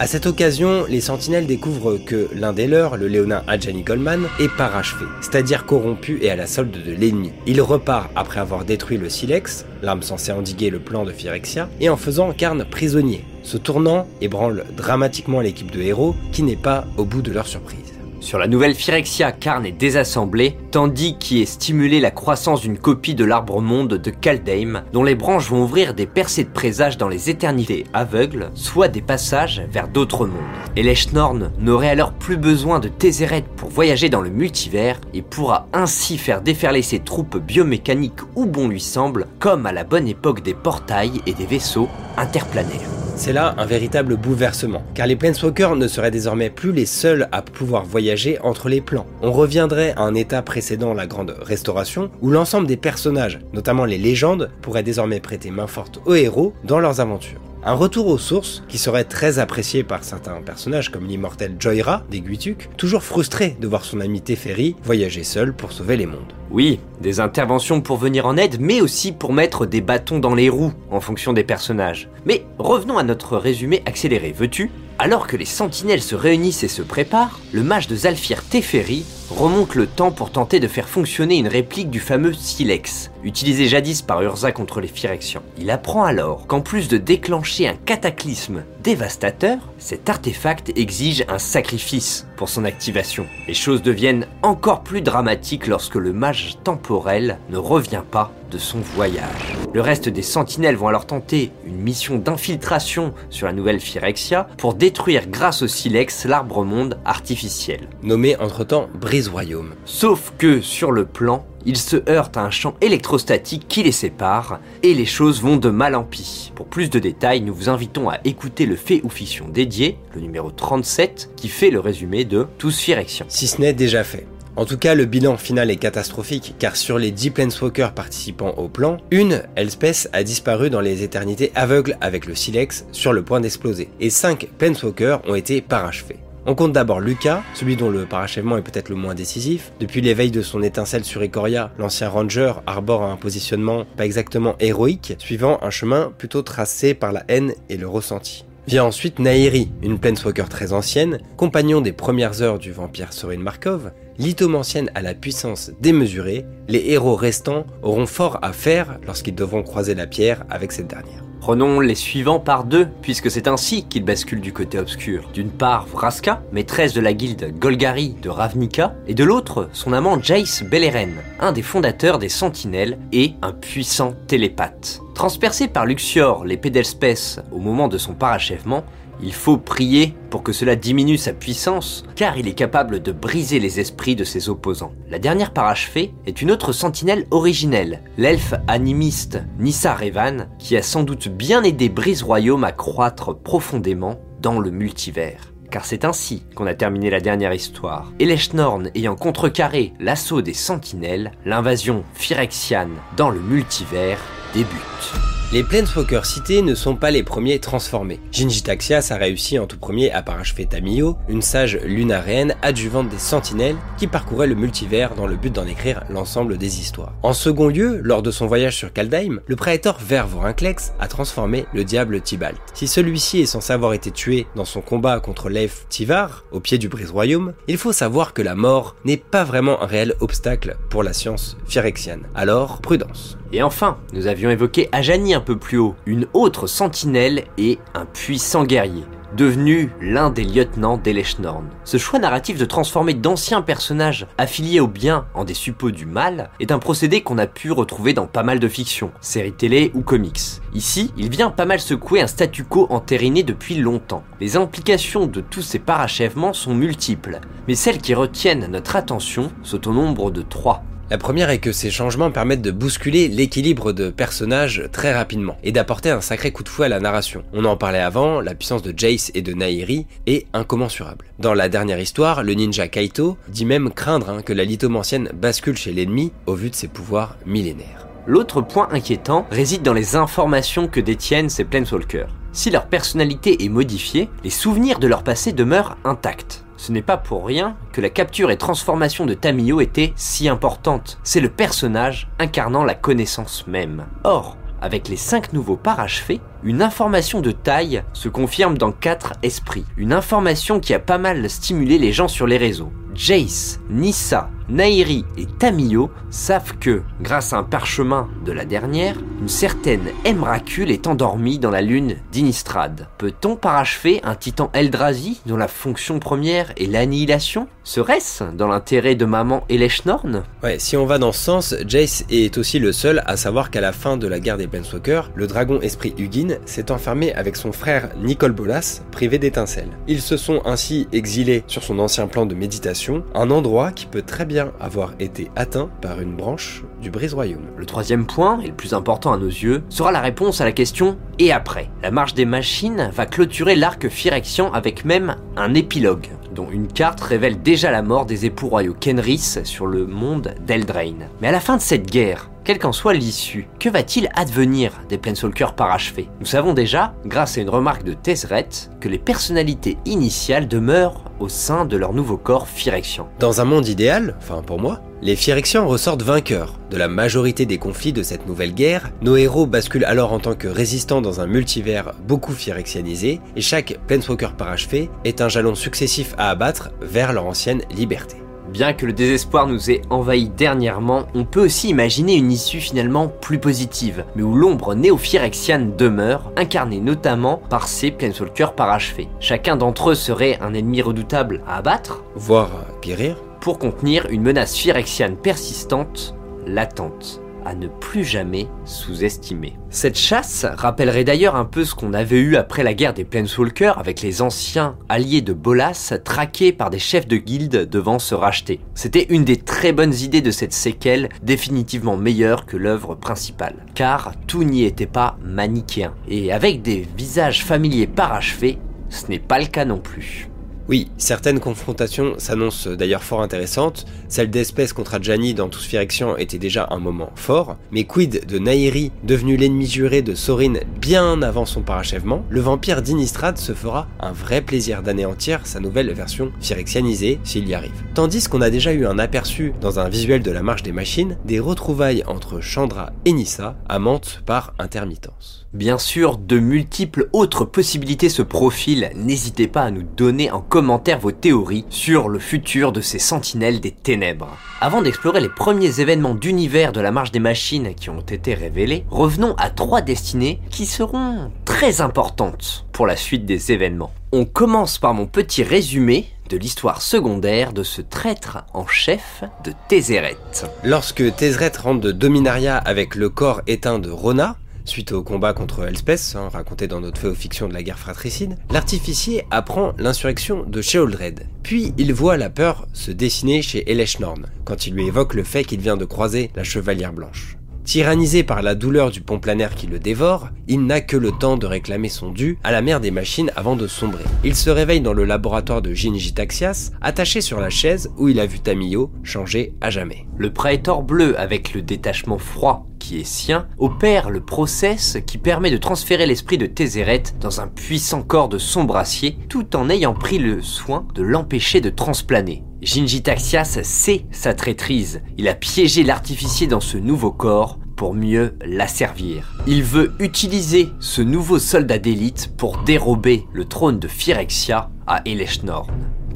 À 0.00 0.06
cette 0.06 0.24
occasion, 0.24 0.86
les 0.88 1.02
sentinelles 1.02 1.46
découvrent 1.46 1.98
que 1.98 2.30
l'un 2.34 2.54
des 2.54 2.66
leurs, 2.66 2.96
le 2.96 3.06
léonin 3.06 3.42
Adjani 3.46 3.82
Goldman, 3.82 4.28
est 4.38 4.48
parachevé, 4.48 5.04
c'est-à-dire 5.20 5.66
corrompu 5.66 6.18
et 6.22 6.30
à 6.30 6.36
la 6.36 6.46
solde 6.46 6.70
de 6.70 6.92
l'ennemi. 6.92 7.32
Il 7.46 7.60
repart 7.60 8.10
après 8.16 8.40
avoir 8.40 8.64
détruit 8.64 8.96
le 8.96 9.10
Silex, 9.10 9.66
l'arme 9.82 10.00
censée 10.00 10.32
endiguer 10.32 10.70
le 10.70 10.78
plan 10.78 11.04
de 11.04 11.12
Phyrexia, 11.12 11.68
et 11.80 11.90
en 11.90 11.98
faisant 11.98 12.32
Karn 12.32 12.64
prisonnier. 12.64 13.26
Se 13.42 13.58
tournant, 13.58 14.06
ébranle 14.22 14.64
dramatiquement 14.74 15.42
l'équipe 15.42 15.70
de 15.70 15.82
héros 15.82 16.16
qui 16.32 16.44
n'est 16.44 16.56
pas 16.56 16.86
au 16.96 17.04
bout 17.04 17.20
de 17.20 17.30
leur 17.30 17.46
surprise. 17.46 17.99
Sur 18.20 18.38
la 18.38 18.46
nouvelle 18.46 18.74
Phyrexia, 18.74 19.32
Karn 19.32 19.64
est 19.64 19.72
désassemblé, 19.72 20.58
tandis 20.70 21.16
qu'y 21.16 21.40
est 21.40 21.46
stimulé 21.46 22.00
la 22.00 22.10
croissance 22.10 22.60
d'une 22.60 22.76
copie 22.76 23.14
de 23.14 23.24
l'arbre 23.24 23.62
monde 23.62 23.94
de 23.94 24.10
Kaldheim, 24.10 24.82
dont 24.92 25.02
les 25.02 25.14
branches 25.14 25.48
vont 25.48 25.62
ouvrir 25.62 25.94
des 25.94 26.06
percées 26.06 26.44
de 26.44 26.50
présage 26.50 26.98
dans 26.98 27.08
les 27.08 27.30
éternités 27.30 27.84
aveugles, 27.94 28.50
soit 28.54 28.88
des 28.88 29.00
passages 29.00 29.62
vers 29.70 29.88
d'autres 29.88 30.26
mondes. 30.26 30.36
Et 30.76 30.84
Norn 31.14 31.50
n'aurait 31.58 31.88
alors 31.88 32.12
plus 32.12 32.36
besoin 32.36 32.78
de 32.78 32.88
Tézéret 32.88 33.44
pour 33.56 33.70
voyager 33.70 34.10
dans 34.10 34.20
le 34.20 34.30
multivers 34.30 35.00
et 35.14 35.22
pourra 35.22 35.66
ainsi 35.72 36.18
faire 36.18 36.42
déferler 36.42 36.82
ses 36.82 36.98
troupes 36.98 37.38
biomécaniques 37.38 38.20
où 38.36 38.44
bon 38.44 38.68
lui 38.68 38.80
semble, 38.80 39.28
comme 39.38 39.64
à 39.64 39.72
la 39.72 39.84
bonne 39.84 40.06
époque 40.06 40.42
des 40.42 40.54
portails 40.54 41.22
et 41.26 41.32
des 41.32 41.46
vaisseaux 41.46 41.88
interplanaires. 42.18 42.99
C'est 43.20 43.34
là 43.34 43.54
un 43.58 43.66
véritable 43.66 44.16
bouleversement, 44.16 44.82
car 44.94 45.06
les 45.06 45.14
Planeswalkers 45.14 45.76
ne 45.76 45.88
seraient 45.88 46.10
désormais 46.10 46.48
plus 46.48 46.72
les 46.72 46.86
seuls 46.86 47.28
à 47.32 47.42
pouvoir 47.42 47.84
voyager 47.84 48.38
entre 48.40 48.70
les 48.70 48.80
plans. 48.80 49.06
On 49.20 49.30
reviendrait 49.30 49.92
à 49.98 50.04
un 50.04 50.14
état 50.14 50.40
précédent 50.40 50.94
la 50.94 51.06
Grande 51.06 51.36
Restauration, 51.42 52.10
où 52.22 52.30
l'ensemble 52.30 52.66
des 52.66 52.78
personnages, 52.78 53.38
notamment 53.52 53.84
les 53.84 53.98
légendes, 53.98 54.50
pourraient 54.62 54.82
désormais 54.82 55.20
prêter 55.20 55.50
main 55.50 55.66
forte 55.66 56.00
aux 56.06 56.14
héros 56.14 56.54
dans 56.64 56.80
leurs 56.80 57.00
aventures. 57.00 57.42
Un 57.62 57.74
retour 57.74 58.06
aux 58.06 58.16
sources 58.16 58.62
qui 58.68 58.78
serait 58.78 59.04
très 59.04 59.38
apprécié 59.38 59.84
par 59.84 60.02
certains 60.02 60.40
personnages 60.40 60.88
comme 60.90 61.06
l'immortel 61.06 61.56
Joyra 61.58 62.04
des 62.10 62.22
Guituk, 62.22 62.70
toujours 62.78 63.02
frustré 63.02 63.54
de 63.60 63.68
voir 63.68 63.84
son 63.84 64.00
ami 64.00 64.22
Teferi 64.22 64.76
voyager 64.82 65.24
seul 65.24 65.52
pour 65.52 65.70
sauver 65.70 65.98
les 65.98 66.06
mondes. 66.06 66.32
Oui, 66.50 66.80
des 67.02 67.20
interventions 67.20 67.82
pour 67.82 67.98
venir 67.98 68.24
en 68.24 68.38
aide, 68.38 68.56
mais 68.60 68.80
aussi 68.80 69.12
pour 69.12 69.34
mettre 69.34 69.66
des 69.66 69.82
bâtons 69.82 70.20
dans 70.20 70.34
les 70.34 70.48
roues 70.48 70.72
en 70.90 71.00
fonction 71.00 71.34
des 71.34 71.44
personnages. 71.44 72.08
Mais 72.24 72.46
revenons 72.58 72.96
à 72.96 73.02
notre 73.02 73.36
résumé 73.36 73.82
accéléré, 73.84 74.32
veux-tu? 74.32 74.70
Alors 75.02 75.26
que 75.26 75.38
les 75.38 75.46
sentinelles 75.46 76.02
se 76.02 76.14
réunissent 76.14 76.62
et 76.62 76.68
se 76.68 76.82
préparent, 76.82 77.40
le 77.52 77.62
mage 77.62 77.88
de 77.88 77.96
Zalfir 77.96 78.44
Teferi 78.44 79.06
remonte 79.30 79.74
le 79.74 79.86
temps 79.86 80.10
pour 80.10 80.30
tenter 80.30 80.60
de 80.60 80.68
faire 80.68 80.90
fonctionner 80.90 81.38
une 81.38 81.48
réplique 81.48 81.88
du 81.88 82.00
fameux 82.00 82.34
Silex, 82.34 83.10
utilisé 83.24 83.66
jadis 83.66 84.02
par 84.02 84.20
Urza 84.20 84.52
contre 84.52 84.82
les 84.82 84.88
Phyrexians. 84.88 85.42
Il 85.56 85.70
apprend 85.70 86.04
alors 86.04 86.46
qu'en 86.46 86.60
plus 86.60 86.88
de 86.88 86.98
déclencher 86.98 87.66
un 87.66 87.76
cataclysme 87.76 88.62
dévastateur, 88.82 89.56
cet 89.78 90.10
artefact 90.10 90.70
exige 90.76 91.24
un 91.28 91.38
sacrifice 91.38 92.26
pour 92.36 92.50
son 92.50 92.66
activation. 92.66 93.24
Les 93.48 93.54
choses 93.54 93.80
deviennent 93.80 94.26
encore 94.42 94.82
plus 94.82 95.00
dramatiques 95.00 95.66
lorsque 95.66 95.94
le 95.94 96.12
mage 96.12 96.58
temporel 96.62 97.38
ne 97.48 97.56
revient 97.56 98.02
pas 98.10 98.32
de 98.50 98.58
son 98.58 98.80
voyage. 98.80 99.56
Le 99.72 99.80
reste 99.80 100.08
des 100.08 100.22
sentinelles 100.22 100.76
vont 100.76 100.88
alors 100.88 101.06
tenter 101.06 101.52
une 101.64 101.78
mission 101.78 102.18
d'infiltration 102.18 103.14
sur 103.30 103.46
la 103.46 103.52
nouvelle 103.52 103.80
Phyrexia 103.80 104.48
pour 104.58 104.74
détruire 104.74 105.28
grâce 105.28 105.62
au 105.62 105.68
silex 105.68 106.24
l'arbre 106.24 106.64
monde 106.64 106.98
artificiel. 107.04 107.88
Nommé 108.02 108.36
entre-temps 108.36 108.88
Brise 109.00 109.28
Royaume. 109.28 109.74
Sauf 109.84 110.32
que 110.38 110.60
sur 110.60 110.90
le 110.92 111.06
plan, 111.06 111.44
ils 111.66 111.76
se 111.76 111.96
heurtent 112.08 112.36
à 112.36 112.42
un 112.42 112.50
champ 112.50 112.74
électrostatique 112.80 113.66
qui 113.68 113.82
les 113.82 113.92
sépare 113.92 114.60
et 114.82 114.94
les 114.94 115.04
choses 115.04 115.42
vont 115.42 115.56
de 115.56 115.70
mal 115.70 115.94
en 115.94 116.04
pis. 116.04 116.52
Pour 116.54 116.66
plus 116.66 116.90
de 116.90 116.98
détails, 116.98 117.42
nous 117.42 117.54
vous 117.54 117.68
invitons 117.68 118.08
à 118.08 118.18
écouter 118.24 118.66
le 118.66 118.76
fait 118.76 119.00
ou 119.04 119.10
fiction 119.10 119.48
dédié, 119.48 119.98
le 120.14 120.20
numéro 120.20 120.50
37, 120.50 121.30
qui 121.36 121.48
fait 121.48 121.70
le 121.70 121.80
résumé 121.80 122.24
de 122.24 122.46
Tous 122.58 122.78
Phyrexians. 122.78 123.26
Si 123.28 123.46
ce 123.46 123.60
n'est 123.60 123.72
déjà 123.72 124.04
fait. 124.04 124.26
En 124.60 124.66
tout 124.66 124.76
cas, 124.76 124.94
le 124.94 125.06
bilan 125.06 125.38
final 125.38 125.70
est 125.70 125.76
catastrophique 125.76 126.54
car 126.58 126.76
sur 126.76 126.98
les 126.98 127.12
10 127.12 127.30
Planeswalkers 127.30 127.94
participant 127.94 128.50
au 128.58 128.68
plan, 128.68 128.98
une, 129.10 129.42
Elspeth, 129.56 130.10
a 130.12 130.22
disparu 130.22 130.68
dans 130.68 130.82
les 130.82 131.02
éternités 131.02 131.50
aveugles 131.54 131.96
avec 132.02 132.26
le 132.26 132.34
Silex 132.34 132.84
sur 132.92 133.14
le 133.14 133.22
point 133.22 133.40
d'exploser, 133.40 133.88
et 134.00 134.10
5 134.10 134.50
Planeswalkers 134.58 135.22
ont 135.26 135.34
été 135.34 135.62
parachevés. 135.62 136.18
On 136.44 136.54
compte 136.54 136.74
d'abord 136.74 137.00
Lucas, 137.00 137.42
celui 137.54 137.74
dont 137.74 137.88
le 137.88 138.04
parachèvement 138.04 138.58
est 138.58 138.62
peut-être 138.62 138.90
le 138.90 138.96
moins 138.96 139.14
décisif. 139.14 139.72
Depuis 139.80 140.02
l'éveil 140.02 140.30
de 140.30 140.42
son 140.42 140.62
étincelle 140.62 141.04
sur 141.04 141.24
Ikoria, 141.24 141.72
l'ancien 141.78 142.10
ranger 142.10 142.52
arbore 142.66 143.04
un 143.04 143.16
positionnement 143.16 143.86
pas 143.96 144.04
exactement 144.04 144.56
héroïque, 144.60 145.14
suivant 145.16 145.58
un 145.62 145.70
chemin 145.70 146.12
plutôt 146.18 146.42
tracé 146.42 146.92
par 146.92 147.12
la 147.12 147.24
haine 147.28 147.54
et 147.70 147.78
le 147.78 147.88
ressenti. 147.88 148.44
Vient 148.66 148.84
ensuite 148.84 149.18
Nairi, 149.18 149.70
une 149.82 149.98
planeswalker 149.98 150.48
très 150.48 150.72
ancienne, 150.72 151.18
compagnon 151.36 151.80
des 151.80 151.92
premières 151.92 152.42
heures 152.42 152.58
du 152.58 152.72
vampire 152.72 153.12
Sorin 153.12 153.38
Markov, 153.38 153.90
lithomancienne 154.20 154.90
à 154.94 155.00
la 155.00 155.14
puissance 155.14 155.70
démesurée, 155.80 156.44
les 156.68 156.90
héros 156.90 157.16
restants 157.16 157.64
auront 157.82 158.06
fort 158.06 158.38
à 158.42 158.52
faire 158.52 158.98
lorsqu'ils 159.06 159.34
devront 159.34 159.62
croiser 159.62 159.94
la 159.94 160.06
pierre 160.06 160.44
avec 160.50 160.72
cette 160.72 160.88
dernière. 160.88 161.24
Prenons 161.40 161.80
les 161.80 161.94
suivants 161.94 162.38
par 162.38 162.64
deux, 162.64 162.86
puisque 163.00 163.30
c'est 163.30 163.48
ainsi 163.48 163.84
qu'ils 163.84 164.04
basculent 164.04 164.42
du 164.42 164.52
côté 164.52 164.78
obscur. 164.78 165.30
D'une 165.32 165.50
part, 165.50 165.86
Vraska, 165.86 166.42
maîtresse 166.52 166.92
de 166.92 167.00
la 167.00 167.14
guilde 167.14 167.54
Golgari 167.58 168.14
de 168.20 168.28
Ravnica, 168.28 168.94
et 169.06 169.14
de 169.14 169.24
l'autre, 169.24 169.70
son 169.72 169.94
amant 169.94 170.20
Jace 170.20 170.62
Beleren, 170.62 171.14
un 171.40 171.52
des 171.52 171.62
fondateurs 171.62 172.18
des 172.18 172.28
Sentinelles 172.28 172.98
et 173.12 173.32
un 173.40 173.52
puissant 173.52 174.12
télépathe. 174.26 175.00
Transpercé 175.14 175.66
par 175.66 175.86
Luxior, 175.86 176.44
l'épée 176.44 176.68
d'Elspeth, 176.68 177.40
au 177.52 177.58
moment 177.58 177.88
de 177.88 177.96
son 177.96 178.12
parachèvement, 178.12 178.84
il 179.22 179.32
faut 179.32 179.56
prier 179.56 180.14
pour 180.30 180.42
que 180.42 180.52
cela 180.52 180.76
diminue 180.76 181.18
sa 181.18 181.32
puissance, 181.32 182.04
car 182.16 182.38
il 182.38 182.48
est 182.48 182.54
capable 182.54 183.02
de 183.02 183.12
briser 183.12 183.58
les 183.58 183.80
esprits 183.80 184.16
de 184.16 184.24
ses 184.24 184.48
opposants. 184.48 184.92
La 185.08 185.18
dernière 185.18 185.52
parachevée 185.52 186.12
est 186.26 186.42
une 186.42 186.50
autre 186.50 186.72
sentinelle 186.72 187.26
originelle, 187.30 188.02
l'elfe 188.16 188.54
animiste 188.68 189.38
Nissa 189.58 189.94
Revan, 189.94 190.46
qui 190.58 190.76
a 190.76 190.82
sans 190.82 191.02
doute 191.02 191.28
bien 191.28 191.62
aidé 191.62 191.88
Brise 191.88 192.22
Royaume 192.22 192.64
à 192.64 192.72
croître 192.72 193.36
profondément 193.36 194.20
dans 194.40 194.58
le 194.58 194.70
multivers. 194.70 195.52
Car 195.70 195.84
c'est 195.84 196.04
ainsi 196.04 196.42
qu'on 196.56 196.66
a 196.66 196.74
terminé 196.74 197.10
la 197.10 197.20
dernière 197.20 197.54
histoire. 197.54 198.12
Eleshnorn 198.18 198.90
ayant 198.94 199.14
contrecarré 199.14 199.92
l'assaut 200.00 200.42
des 200.42 200.54
sentinelles, 200.54 201.30
l'invasion 201.44 202.02
phyrexiane 202.14 202.96
dans 203.16 203.30
le 203.30 203.40
multivers 203.40 204.18
débute. 204.52 205.29
Les 205.52 205.64
Planeswalkers 205.64 206.26
cités 206.26 206.62
ne 206.62 206.76
sont 206.76 206.94
pas 206.94 207.10
les 207.10 207.24
premiers 207.24 207.58
transformés. 207.58 208.20
Jinji 208.30 208.62
Taxias 208.62 209.08
a 209.10 209.16
réussi 209.16 209.58
en 209.58 209.66
tout 209.66 209.78
premier 209.78 210.12
à 210.12 210.22
parachever 210.22 210.64
Tamio, 210.64 211.16
une 211.28 211.42
sage 211.42 211.76
lunaréenne 211.82 212.54
adjuvante 212.62 213.08
des 213.08 213.18
Sentinelles 213.18 213.74
qui 213.98 214.06
parcourait 214.06 214.46
le 214.46 214.54
multivers 214.54 215.16
dans 215.16 215.26
le 215.26 215.34
but 215.34 215.52
d'en 215.52 215.66
écrire 215.66 216.04
l'ensemble 216.08 216.56
des 216.56 216.78
histoires. 216.78 217.14
En 217.24 217.32
second 217.32 217.66
lieu, 217.66 218.00
lors 218.00 218.22
de 218.22 218.30
son 218.30 218.46
voyage 218.46 218.76
sur 218.76 218.92
Kaldheim, 218.92 219.40
le 219.44 219.56
Praetor 219.56 219.98
Vervorinclex 219.98 220.92
a 221.00 221.08
transformé 221.08 221.66
le 221.74 221.82
diable 221.82 222.20
Tibalt. 222.20 222.56
Si 222.72 222.86
celui-ci 222.86 223.40
est 223.40 223.46
censé 223.46 223.72
avoir 223.72 223.92
été 223.92 224.12
tué 224.12 224.46
dans 224.54 224.64
son 224.64 224.82
combat 224.82 225.18
contre 225.18 225.48
l'elfe 225.48 225.84
Tivar, 225.88 226.44
au 226.52 226.60
pied 226.60 226.78
du 226.78 226.88
brise-royaume, 226.88 227.54
il 227.66 227.76
faut 227.76 227.92
savoir 227.92 228.34
que 228.34 228.42
la 228.42 228.54
mort 228.54 228.94
n'est 229.04 229.16
pas 229.16 229.42
vraiment 229.42 229.82
un 229.82 229.86
réel 229.86 230.14
obstacle 230.20 230.76
pour 230.90 231.02
la 231.02 231.12
science 231.12 231.56
phyrexiane. 231.66 232.22
Alors, 232.36 232.80
prudence. 232.80 233.36
Et 233.52 233.62
enfin, 233.62 233.98
nous 234.12 234.28
avions 234.28 234.50
évoqué 234.50 234.88
Ajani 234.92 235.34
un 235.34 235.40
peu 235.40 235.58
plus 235.58 235.78
haut, 235.78 235.96
une 236.06 236.26
autre 236.34 236.68
sentinelle 236.68 237.44
et 237.58 237.78
un 237.94 238.04
puissant 238.04 238.62
guerrier, 238.62 239.04
devenu 239.36 239.90
l'un 240.00 240.30
des 240.30 240.44
lieutenants 240.44 240.98
d'Eleshnorn. 240.98 241.64
Ce 241.84 241.96
choix 241.96 242.20
narratif 242.20 242.58
de 242.58 242.64
transformer 242.64 243.12
d'anciens 243.12 243.60
personnages 243.60 244.28
affiliés 244.38 244.78
au 244.78 244.86
bien 244.86 245.26
en 245.34 245.44
des 245.44 245.54
suppôts 245.54 245.90
du 245.90 246.06
mal 246.06 246.50
est 246.60 246.70
un 246.70 246.78
procédé 246.78 247.22
qu'on 247.22 247.38
a 247.38 247.48
pu 247.48 247.72
retrouver 247.72 248.12
dans 248.12 248.28
pas 248.28 248.44
mal 248.44 248.60
de 248.60 248.68
fictions, 248.68 249.10
séries 249.20 249.52
télé 249.52 249.90
ou 249.94 250.02
comics. 250.02 250.60
Ici, 250.72 251.12
il 251.16 251.28
vient 251.28 251.50
pas 251.50 251.66
mal 251.66 251.80
secouer 251.80 252.20
un 252.20 252.28
statu 252.28 252.62
quo 252.62 252.86
entériné 252.88 253.42
depuis 253.42 253.74
longtemps. 253.74 254.22
Les 254.40 254.56
implications 254.56 255.26
de 255.26 255.40
tous 255.40 255.62
ces 255.62 255.80
parachèvements 255.80 256.52
sont 256.52 256.74
multiples, 256.74 257.40
mais 257.66 257.74
celles 257.74 257.98
qui 257.98 258.14
retiennent 258.14 258.68
notre 258.70 258.94
attention 258.94 259.50
sont 259.64 259.88
au 259.88 259.92
nombre 259.92 260.30
de 260.30 260.42
trois. 260.42 260.84
La 261.10 261.18
première 261.18 261.50
est 261.50 261.58
que 261.58 261.72
ces 261.72 261.90
changements 261.90 262.30
permettent 262.30 262.62
de 262.62 262.70
bousculer 262.70 263.26
l'équilibre 263.26 263.92
de 263.92 264.10
personnages 264.10 264.84
très 264.92 265.12
rapidement 265.12 265.58
et 265.64 265.72
d'apporter 265.72 266.10
un 266.10 266.20
sacré 266.20 266.52
coup 266.52 266.62
de 266.62 266.68
fouet 266.68 266.86
à 266.86 266.88
la 266.88 267.00
narration. 267.00 267.42
On 267.52 267.64
en 267.64 267.76
parlait 267.76 267.98
avant, 267.98 268.40
la 268.40 268.54
puissance 268.54 268.82
de 268.82 268.94
Jace 268.96 269.32
et 269.34 269.42
de 269.42 269.52
Nairi 269.52 270.06
est 270.28 270.46
incommensurable. 270.52 271.26
Dans 271.40 271.52
la 271.52 271.68
dernière 271.68 271.98
histoire, 271.98 272.44
le 272.44 272.54
ninja 272.54 272.86
Kaito 272.86 273.36
dit 273.48 273.64
même 273.64 273.90
craindre 273.90 274.30
hein, 274.30 274.42
que 274.42 274.52
la 274.52 274.62
lithomancienne 274.62 275.30
bascule 275.34 275.76
chez 275.76 275.92
l'ennemi 275.92 276.30
au 276.46 276.54
vu 276.54 276.70
de 276.70 276.76
ses 276.76 276.86
pouvoirs 276.86 277.36
millénaires. 277.44 278.06
L'autre 278.28 278.60
point 278.60 278.86
inquiétant 278.92 279.48
réside 279.50 279.82
dans 279.82 279.94
les 279.94 280.14
informations 280.14 280.86
que 280.86 281.00
détiennent 281.00 281.50
ces 281.50 281.64
Planeswalkers. 281.64 282.32
Si 282.52 282.70
leur 282.70 282.86
personnalité 282.86 283.64
est 283.64 283.68
modifiée, 283.68 284.28
les 284.44 284.50
souvenirs 284.50 285.00
de 285.00 285.08
leur 285.08 285.24
passé 285.24 285.52
demeurent 285.52 285.96
intacts. 286.04 286.62
Ce 286.80 286.92
n'est 286.92 287.02
pas 287.02 287.18
pour 287.18 287.44
rien 287.44 287.76
que 287.92 288.00
la 288.00 288.08
capture 288.08 288.50
et 288.50 288.56
transformation 288.56 289.26
de 289.26 289.34
Tamio 289.34 289.82
était 289.82 290.14
si 290.16 290.48
importante. 290.48 291.18
C'est 291.22 291.40
le 291.40 291.50
personnage 291.50 292.26
incarnant 292.38 292.84
la 292.84 292.94
connaissance 292.94 293.66
même. 293.66 294.06
Or, 294.24 294.56
avec 294.80 295.06
les 295.08 295.18
5 295.18 295.52
nouveaux 295.52 295.76
parachevés, 295.76 296.40
une 296.64 296.80
information 296.80 297.42
de 297.42 297.50
taille 297.50 298.02
se 298.14 298.30
confirme 298.30 298.78
dans 298.78 298.92
4 298.92 299.34
esprits. 299.42 299.84
Une 299.98 300.14
information 300.14 300.80
qui 300.80 300.94
a 300.94 300.98
pas 300.98 301.18
mal 301.18 301.50
stimulé 301.50 301.98
les 301.98 302.12
gens 302.12 302.28
sur 302.28 302.46
les 302.46 302.56
réseaux. 302.56 302.90
Jace, 303.14 303.78
Nissa, 303.90 304.48
Nairi 304.70 305.24
et 305.36 305.46
Tamio 305.46 306.10
savent 306.30 306.78
que, 306.78 307.02
grâce 307.20 307.52
à 307.52 307.58
un 307.58 307.64
parchemin 307.64 308.28
de 308.44 308.52
la 308.52 308.64
dernière, 308.64 309.16
une 309.40 309.48
certaine 309.48 310.10
Emrakul 310.24 310.92
est 310.92 311.08
endormie 311.08 311.58
dans 311.58 311.70
la 311.70 311.82
lune 311.82 312.16
d'Inistrad. 312.30 313.08
Peut-on 313.18 313.56
parachever 313.56 314.20
un 314.22 314.36
titan 314.36 314.70
Eldrazi 314.72 315.40
dont 315.44 315.56
la 315.56 315.66
fonction 315.66 316.20
première 316.20 316.72
est 316.76 316.86
l'annihilation? 316.86 317.66
Serait-ce 317.82 318.44
dans 318.56 318.68
l'intérêt 318.68 319.16
de 319.16 319.24
maman 319.24 319.64
Eleshnorn? 319.68 320.44
Ouais, 320.62 320.78
si 320.78 320.96
on 320.96 321.06
va 321.06 321.18
dans 321.18 321.32
ce 321.32 321.40
sens, 321.40 321.74
Jace 321.88 322.24
est 322.30 322.56
aussi 322.56 322.78
le 322.78 322.92
seul 322.92 323.24
à 323.26 323.36
savoir 323.36 323.70
qu'à 323.70 323.80
la 323.80 323.92
fin 323.92 324.16
de 324.16 324.28
la 324.28 324.38
guerre 324.38 324.58
des 324.58 324.68
Planeswalkers, 324.68 325.32
le 325.34 325.48
dragon 325.48 325.80
esprit 325.80 326.14
Hugin 326.16 326.58
s'est 326.64 326.92
enfermé 326.92 327.32
avec 327.34 327.56
son 327.56 327.72
frère 327.72 328.10
Nicole 328.22 328.52
Bolas, 328.52 329.02
privé 329.10 329.38
d'étincelles. 329.38 329.90
Ils 330.06 330.20
se 330.20 330.36
sont 330.36 330.62
ainsi 330.64 331.08
exilés 331.12 331.64
sur 331.66 331.82
son 331.82 331.98
ancien 331.98 332.28
plan 332.28 332.46
de 332.46 332.54
méditation, 332.54 333.24
un 333.34 333.50
endroit 333.50 333.90
qui 333.90 334.06
peut 334.06 334.22
très 334.22 334.44
bien 334.44 334.59
avoir 334.80 335.14
été 335.18 335.50
atteint 335.56 335.88
par 336.00 336.20
une 336.20 336.36
branche 336.36 336.82
du 337.02 337.10
Brise-Royaume. 337.10 337.66
Le 337.76 337.86
troisième 337.86 338.26
point, 338.26 338.60
et 338.60 338.68
le 338.68 338.74
plus 338.74 338.94
important 338.94 339.32
à 339.32 339.38
nos 339.38 339.46
yeux, 339.46 339.82
sera 339.88 340.12
la 340.12 340.20
réponse 340.20 340.60
à 340.60 340.64
la 340.64 340.72
question 340.72 341.16
et 341.38 341.52
après? 341.52 341.88
La 342.02 342.10
marche 342.10 342.34
des 342.34 342.44
machines 342.44 343.10
va 343.14 343.26
clôturer 343.26 343.76
l'arc 343.76 344.08
Phyrexian 344.08 344.72
avec 344.72 345.04
même 345.04 345.36
un 345.56 345.74
épilogue, 345.74 346.28
dont 346.54 346.68
une 346.70 346.88
carte 346.88 347.20
révèle 347.20 347.62
déjà 347.62 347.90
la 347.90 348.02
mort 348.02 348.26
des 348.26 348.46
époux 348.46 348.68
royaux 348.68 348.96
Kenris 348.98 349.60
sur 349.64 349.86
le 349.86 350.06
monde 350.06 350.54
d'Eldrain. 350.66 351.28
Mais 351.40 351.48
à 351.48 351.52
la 351.52 351.60
fin 351.60 351.76
de 351.76 351.82
cette 351.82 352.10
guerre, 352.10 352.50
quelle 352.70 352.78
qu'en 352.78 352.92
soit 352.92 353.14
l'issue, 353.14 353.66
que 353.80 353.88
va-t-il 353.88 354.28
advenir 354.32 354.92
des 355.08 355.18
Planeswalkers 355.18 355.74
parachevés? 355.74 356.28
Nous 356.38 356.46
savons 356.46 356.72
déjà, 356.72 357.14
grâce 357.26 357.58
à 357.58 357.62
une 357.62 357.68
remarque 357.68 358.04
de 358.04 358.12
Tezzeret, 358.12 358.68
que 359.00 359.08
les 359.08 359.18
personnalités 359.18 359.98
initiales 360.04 360.68
demeurent 360.68 361.24
au 361.40 361.48
sein 361.48 361.84
de 361.84 361.96
leur 361.96 362.12
nouveau 362.12 362.36
corps 362.36 362.68
Phyrexian. 362.68 363.28
Dans 363.40 363.60
un 363.60 363.64
monde 363.64 363.88
idéal, 363.88 364.36
enfin 364.38 364.62
pour 364.62 364.78
moi, 364.78 365.00
les 365.20 365.34
Phyrexians 365.34 365.88
ressortent 365.88 366.22
vainqueurs. 366.22 366.78
De 366.90 366.96
la 366.96 367.08
majorité 367.08 367.66
des 367.66 367.78
conflits 367.78 368.12
de 368.12 368.22
cette 368.22 368.46
nouvelle 368.46 368.72
guerre, 368.72 369.10
nos 369.20 369.34
héros 369.34 369.66
basculent 369.66 370.04
alors 370.04 370.32
en 370.32 370.38
tant 370.38 370.54
que 370.54 370.68
résistants 370.68 371.22
dans 371.22 371.40
un 371.40 371.48
multivers 371.48 372.12
beaucoup 372.28 372.52
phyrexianisé, 372.52 373.40
et 373.56 373.60
chaque 373.60 373.98
Planeswalker 374.06 374.50
parachevé 374.56 375.10
est 375.24 375.40
un 375.40 375.48
jalon 375.48 375.74
successif 375.74 376.36
à 376.38 376.50
abattre 376.50 376.90
vers 377.00 377.32
leur 377.32 377.46
ancienne 377.46 377.82
liberté. 377.90 378.36
Bien 378.70 378.92
que 378.92 379.04
le 379.04 379.12
désespoir 379.12 379.66
nous 379.66 379.90
ait 379.90 380.02
envahi 380.10 380.48
dernièrement, 380.48 381.26
on 381.34 381.44
peut 381.44 381.64
aussi 381.64 381.88
imaginer 381.88 382.36
une 382.36 382.52
issue 382.52 382.78
finalement 382.78 383.26
plus 383.26 383.58
positive, 383.58 384.24
mais 384.36 384.42
où 384.42 384.54
l'ombre 384.54 384.94
néo-phyrexiane 384.94 385.96
demeure, 385.96 386.52
incarnée 386.56 387.00
notamment 387.00 387.60
par 387.68 387.88
ces 387.88 388.12
Planeswalkers 388.12 388.74
parachevés. 388.74 389.28
Chacun 389.40 389.76
d'entre 389.76 390.10
eux 390.10 390.14
serait 390.14 390.58
un 390.60 390.72
ennemi 390.72 391.02
redoutable 391.02 391.62
à 391.66 391.78
abattre, 391.78 392.22
Voire 392.36 392.70
guérir 393.02 393.36
pour 393.60 393.78
contenir 393.78 394.26
une 394.30 394.42
menace 394.42 394.76
phyrexiane 394.76 395.36
persistante, 395.36 396.34
latente, 396.64 397.42
ne 397.74 397.88
plus 397.88 398.24
jamais 398.24 398.68
sous-estimer. 398.84 399.76
Cette 399.90 400.18
chasse 400.18 400.66
rappellerait 400.76 401.24
d'ailleurs 401.24 401.56
un 401.56 401.64
peu 401.64 401.84
ce 401.84 401.94
qu'on 401.94 402.12
avait 402.12 402.40
eu 402.40 402.56
après 402.56 402.82
la 402.82 402.94
guerre 402.94 403.14
des 403.14 403.24
Planeswalkers 403.24 403.98
avec 403.98 404.22
les 404.22 404.42
anciens 404.42 404.96
alliés 405.08 405.40
de 405.40 405.52
Bolas 405.52 406.14
traqués 406.24 406.72
par 406.72 406.90
des 406.90 406.98
chefs 406.98 407.26
de 407.26 407.36
guilde 407.36 407.88
devant 407.88 408.18
se 408.18 408.34
racheter. 408.34 408.80
C'était 408.94 409.26
une 409.30 409.44
des 409.44 409.56
très 409.56 409.92
bonnes 409.92 410.14
idées 410.14 410.42
de 410.42 410.50
cette 410.50 410.72
séquelle, 410.72 411.28
définitivement 411.42 412.16
meilleure 412.16 412.66
que 412.66 412.76
l'œuvre 412.76 413.14
principale. 413.14 413.76
Car 413.94 414.32
tout 414.46 414.64
n'y 414.64 414.84
était 414.84 415.06
pas 415.06 415.38
manichéen. 415.42 416.14
Et 416.28 416.52
avec 416.52 416.82
des 416.82 417.06
visages 417.16 417.64
familiers 417.64 418.06
parachevés, 418.06 418.78
ce 419.08 419.26
n'est 419.28 419.38
pas 419.38 419.58
le 419.58 419.66
cas 419.66 419.84
non 419.84 419.98
plus. 419.98 420.49
Oui, 420.88 421.08
certaines 421.18 421.60
confrontations 421.60 422.34
s'annoncent 422.38 422.90
d'ailleurs 422.90 423.22
fort 423.22 423.42
intéressantes. 423.42 424.06
Celle 424.28 424.50
d'Espèce 424.50 424.92
contre 424.92 425.14
Adjani 425.14 425.54
dans 425.54 425.68
Tous 425.68 425.84
Phyrexian 425.84 426.36
était 426.36 426.58
déjà 426.58 426.88
un 426.90 426.98
moment 426.98 427.30
fort, 427.36 427.76
mais 427.92 428.04
quid 428.04 428.44
de 428.46 428.58
Nairi, 428.58 429.12
devenu 429.22 429.56
l'ennemi 429.56 429.86
juré 429.86 430.22
de 430.22 430.34
Sorin 430.34 430.74
bien 431.00 431.42
avant 431.42 431.64
son 431.64 431.82
parachèvement, 431.82 432.44
le 432.50 432.60
vampire 432.60 433.02
d'Inistrad 433.02 433.56
se 433.56 433.72
fera 433.72 434.08
un 434.18 434.32
vrai 434.32 434.62
plaisir 434.62 435.02
d'anéantir 435.02 435.60
sa 435.64 435.78
nouvelle 435.78 436.12
version 436.12 436.50
phyrexianisée 436.60 437.38
s'il 437.44 437.68
y 437.68 437.74
arrive. 437.74 438.02
Tandis 438.14 438.48
qu'on 438.48 438.60
a 438.60 438.70
déjà 438.70 438.92
eu 438.92 439.06
un 439.06 439.18
aperçu 439.18 439.72
dans 439.80 440.00
un 440.00 440.08
visuel 440.08 440.42
de 440.42 440.50
la 440.50 440.62
marche 440.62 440.82
des 440.82 440.92
machines 440.92 441.36
des 441.44 441.60
retrouvailles 441.60 442.24
entre 442.26 442.60
Chandra 442.60 443.12
et 443.24 443.32
Nissa, 443.32 443.76
amantes 443.88 444.42
par 444.44 444.74
intermittence. 444.78 445.68
Bien 445.72 445.98
sûr, 445.98 446.36
de 446.36 446.58
multiples 446.58 447.28
autres 447.32 447.64
possibilités 447.64 448.28
se 448.28 448.42
profilent, 448.42 449.10
n'hésitez 449.14 449.68
pas 449.68 449.82
à 449.82 449.90
nous 449.92 450.02
donner 450.02 450.50
en 450.50 450.60
commentaire 450.60 450.79
vos 450.80 451.32
théories 451.32 451.84
sur 451.90 452.28
le 452.28 452.38
futur 452.38 452.92
de 452.92 453.00
ces 453.00 453.18
sentinelles 453.18 453.80
des 453.80 453.90
ténèbres. 453.90 454.56
Avant 454.80 455.02
d'explorer 455.02 455.40
les 455.40 455.48
premiers 455.48 456.00
événements 456.00 456.34
d'univers 456.34 456.92
de 456.92 457.00
la 457.00 457.10
marche 457.10 457.32
des 457.32 457.38
machines 457.38 457.94
qui 457.94 458.08
ont 458.10 458.20
été 458.20 458.54
révélés, 458.54 459.04
revenons 459.10 459.54
à 459.58 459.70
trois 459.70 460.00
destinées 460.00 460.60
qui 460.70 460.86
seront 460.86 461.50
très 461.64 462.00
importantes 462.00 462.86
pour 462.92 463.06
la 463.06 463.16
suite 463.16 463.44
des 463.44 463.72
événements. 463.72 464.12
On 464.32 464.44
commence 464.44 464.98
par 464.98 465.12
mon 465.12 465.26
petit 465.26 465.62
résumé 465.62 466.26
de 466.48 466.56
l'histoire 466.56 467.00
secondaire 467.00 467.72
de 467.72 467.82
ce 467.82 468.02
traître 468.02 468.64
en 468.74 468.86
chef 468.86 469.44
de 469.64 469.72
Tézéret. 469.88 470.36
Lorsque 470.82 471.36
Tézret 471.36 471.72
rentre 471.78 472.00
de 472.00 472.12
Dominaria 472.12 472.76
avec 472.76 473.14
le 473.14 473.28
corps 473.28 473.62
éteint 473.66 473.98
de 473.98 474.10
Rona, 474.10 474.56
Suite 474.90 475.12
au 475.12 475.22
combat 475.22 475.52
contre 475.52 475.84
Elspeth, 475.84 476.34
hein, 476.34 476.48
raconté 476.52 476.88
dans 476.88 477.00
notre 477.00 477.32
fiction 477.32 477.68
de 477.68 477.72
la 477.72 477.84
guerre 477.84 478.00
fratricide, 478.00 478.56
l'artificier 478.72 479.44
apprend 479.52 479.92
l'insurrection 479.98 480.64
de 480.64 480.82
Sheoldred. 480.82 481.46
Puis 481.62 481.94
il 481.96 482.12
voit 482.12 482.36
la 482.36 482.50
peur 482.50 482.88
se 482.92 483.12
dessiner 483.12 483.62
chez 483.62 483.88
Eleshnorn, 483.88 484.46
quand 484.64 484.88
il 484.88 484.94
lui 484.94 485.06
évoque 485.06 485.34
le 485.34 485.44
fait 485.44 485.62
qu'il 485.62 485.78
vient 485.78 485.96
de 485.96 486.04
croiser 486.04 486.50
la 486.56 486.64
chevalière 486.64 487.12
blanche. 487.12 487.56
Tyrannisé 487.84 488.42
par 488.42 488.62
la 488.62 488.74
douleur 488.74 489.12
du 489.12 489.20
pont 489.20 489.38
planaire 489.38 489.76
qui 489.76 489.86
le 489.86 490.00
dévore, 490.00 490.48
il 490.66 490.84
n'a 490.84 491.00
que 491.00 491.16
le 491.16 491.30
temps 491.30 491.56
de 491.56 491.66
réclamer 491.66 492.08
son 492.08 492.32
dû 492.32 492.58
à 492.64 492.72
la 492.72 492.82
mère 492.82 492.98
des 492.98 493.12
machines 493.12 493.52
avant 493.54 493.76
de 493.76 493.86
sombrer. 493.86 494.24
Il 494.42 494.56
se 494.56 494.70
réveille 494.70 495.00
dans 495.00 495.12
le 495.12 495.24
laboratoire 495.24 495.82
de 495.82 495.94
Jinji 495.94 496.34
Taxias, 496.34 496.90
attaché 497.00 497.42
sur 497.42 497.60
la 497.60 497.70
chaise 497.70 498.10
où 498.16 498.28
il 498.28 498.40
a 498.40 498.46
vu 498.46 498.58
Tamio 498.58 499.12
changer 499.22 499.72
à 499.80 499.90
jamais. 499.90 500.26
Le 500.36 500.52
Praetor 500.52 501.04
bleu, 501.04 501.38
avec 501.38 501.74
le 501.74 501.82
détachement 501.82 502.38
froid 502.38 502.86
qui 503.00 503.18
est 503.18 503.24
sien, 503.24 503.66
opère 503.78 504.30
le 504.30 504.40
process 504.40 505.18
qui 505.26 505.38
permet 505.38 505.72
de 505.72 505.76
transférer 505.76 506.26
l'esprit 506.26 506.58
de 506.58 506.66
Tézéret 506.66 507.24
dans 507.40 507.60
un 507.60 507.66
puissant 507.66 508.22
corps 508.22 508.48
de 508.48 508.58
sombre 508.58 508.96
acier, 508.96 509.36
tout 509.48 509.74
en 509.74 509.90
ayant 509.90 510.14
pris 510.14 510.38
le 510.38 510.62
soin 510.62 511.08
de 511.16 511.22
l'empêcher 511.22 511.80
de 511.80 511.90
transplaner. 511.90 512.62
Jinji 512.82 513.22
Taxias 513.22 513.80
sait 513.82 514.26
sa 514.30 514.54
traîtrise. 514.54 515.22
Il 515.36 515.48
a 515.48 515.54
piégé 515.54 516.04
l'artificier 516.04 516.68
dans 516.68 516.80
ce 516.80 516.96
nouveau 516.96 517.32
corps 517.32 517.78
pour 517.96 518.14
mieux 518.14 518.56
l'asservir. 518.64 519.52
Il 519.66 519.82
veut 519.82 520.14
utiliser 520.20 520.88
ce 521.00 521.20
nouveau 521.20 521.58
soldat 521.58 521.98
d'élite 521.98 522.54
pour 522.56 522.78
dérober 522.84 523.44
le 523.52 523.66
trône 523.66 523.98
de 523.98 524.08
Phyrexia 524.08 524.90
à 525.06 525.20
Eleshnorn. 525.26 525.90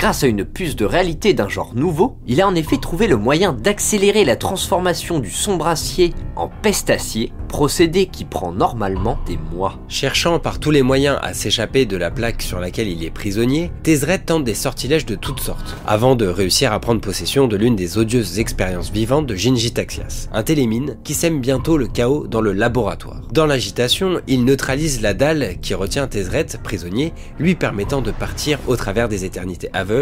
Grâce 0.04 0.22
à 0.22 0.26
une 0.26 0.44
puce 0.44 0.76
de 0.76 0.84
réalité 0.84 1.32
d'un 1.32 1.48
genre 1.48 1.72
nouveau, 1.74 2.18
il 2.26 2.42
a 2.42 2.46
en 2.46 2.54
effet 2.54 2.76
trouvé 2.76 3.06
le 3.06 3.16
moyen 3.16 3.54
d'accélérer 3.54 4.26
la 4.26 4.36
transformation 4.36 5.18
du 5.18 5.30
sombre 5.30 5.66
acier 5.66 6.12
en 6.36 6.50
pestacier, 6.60 7.32
procédé 7.48 8.04
qui 8.04 8.26
prend 8.26 8.52
normalement 8.52 9.18
des 9.24 9.38
mois. 9.38 9.78
Cherchant 9.88 10.38
par 10.40 10.60
tous 10.60 10.70
les 10.70 10.82
moyens 10.82 11.18
à 11.22 11.32
s'échapper 11.32 11.86
de 11.86 11.96
la 11.96 12.10
plaque 12.10 12.42
sur 12.42 12.60
laquelle 12.60 12.88
il 12.88 13.02
est 13.02 13.10
prisonnier, 13.10 13.70
Tézret 13.82 14.18
tente 14.18 14.44
des 14.44 14.52
sortilèges 14.52 15.06
de 15.06 15.14
toutes 15.14 15.40
sortes, 15.40 15.74
avant 15.86 16.16
de 16.16 16.26
réussir 16.26 16.74
à 16.74 16.80
prendre 16.80 17.00
possession 17.00 17.46
de 17.46 17.56
l'une 17.56 17.76
des 17.76 17.96
odieuses 17.96 18.40
expériences 18.40 18.90
vivantes 18.90 19.26
de 19.26 19.36
Jinji 19.36 19.72
Taxias, 19.72 20.28
un 20.34 20.42
télémine 20.42 20.98
qui 21.02 21.14
sème 21.14 21.40
bientôt 21.40 21.78
le 21.78 21.86
chaos 21.86 22.26
dans 22.26 22.42
le 22.42 22.52
laboratoire. 22.52 23.22
Dans 23.32 23.46
l'agitation, 23.46 24.20
il 24.26 24.44
neutralise 24.44 25.00
la 25.00 25.14
dalle 25.14 25.54
qui 25.62 25.72
retient 25.72 26.08
Tézret 26.08 26.46
prisonnier, 26.62 27.14
lui 27.38 27.54
permettant 27.54 28.02
de 28.02 28.10
partir 28.10 28.58
au 28.66 28.76
travers 28.76 29.08
des 29.08 29.24
éternités 29.24 29.70
aveugles 29.72 29.93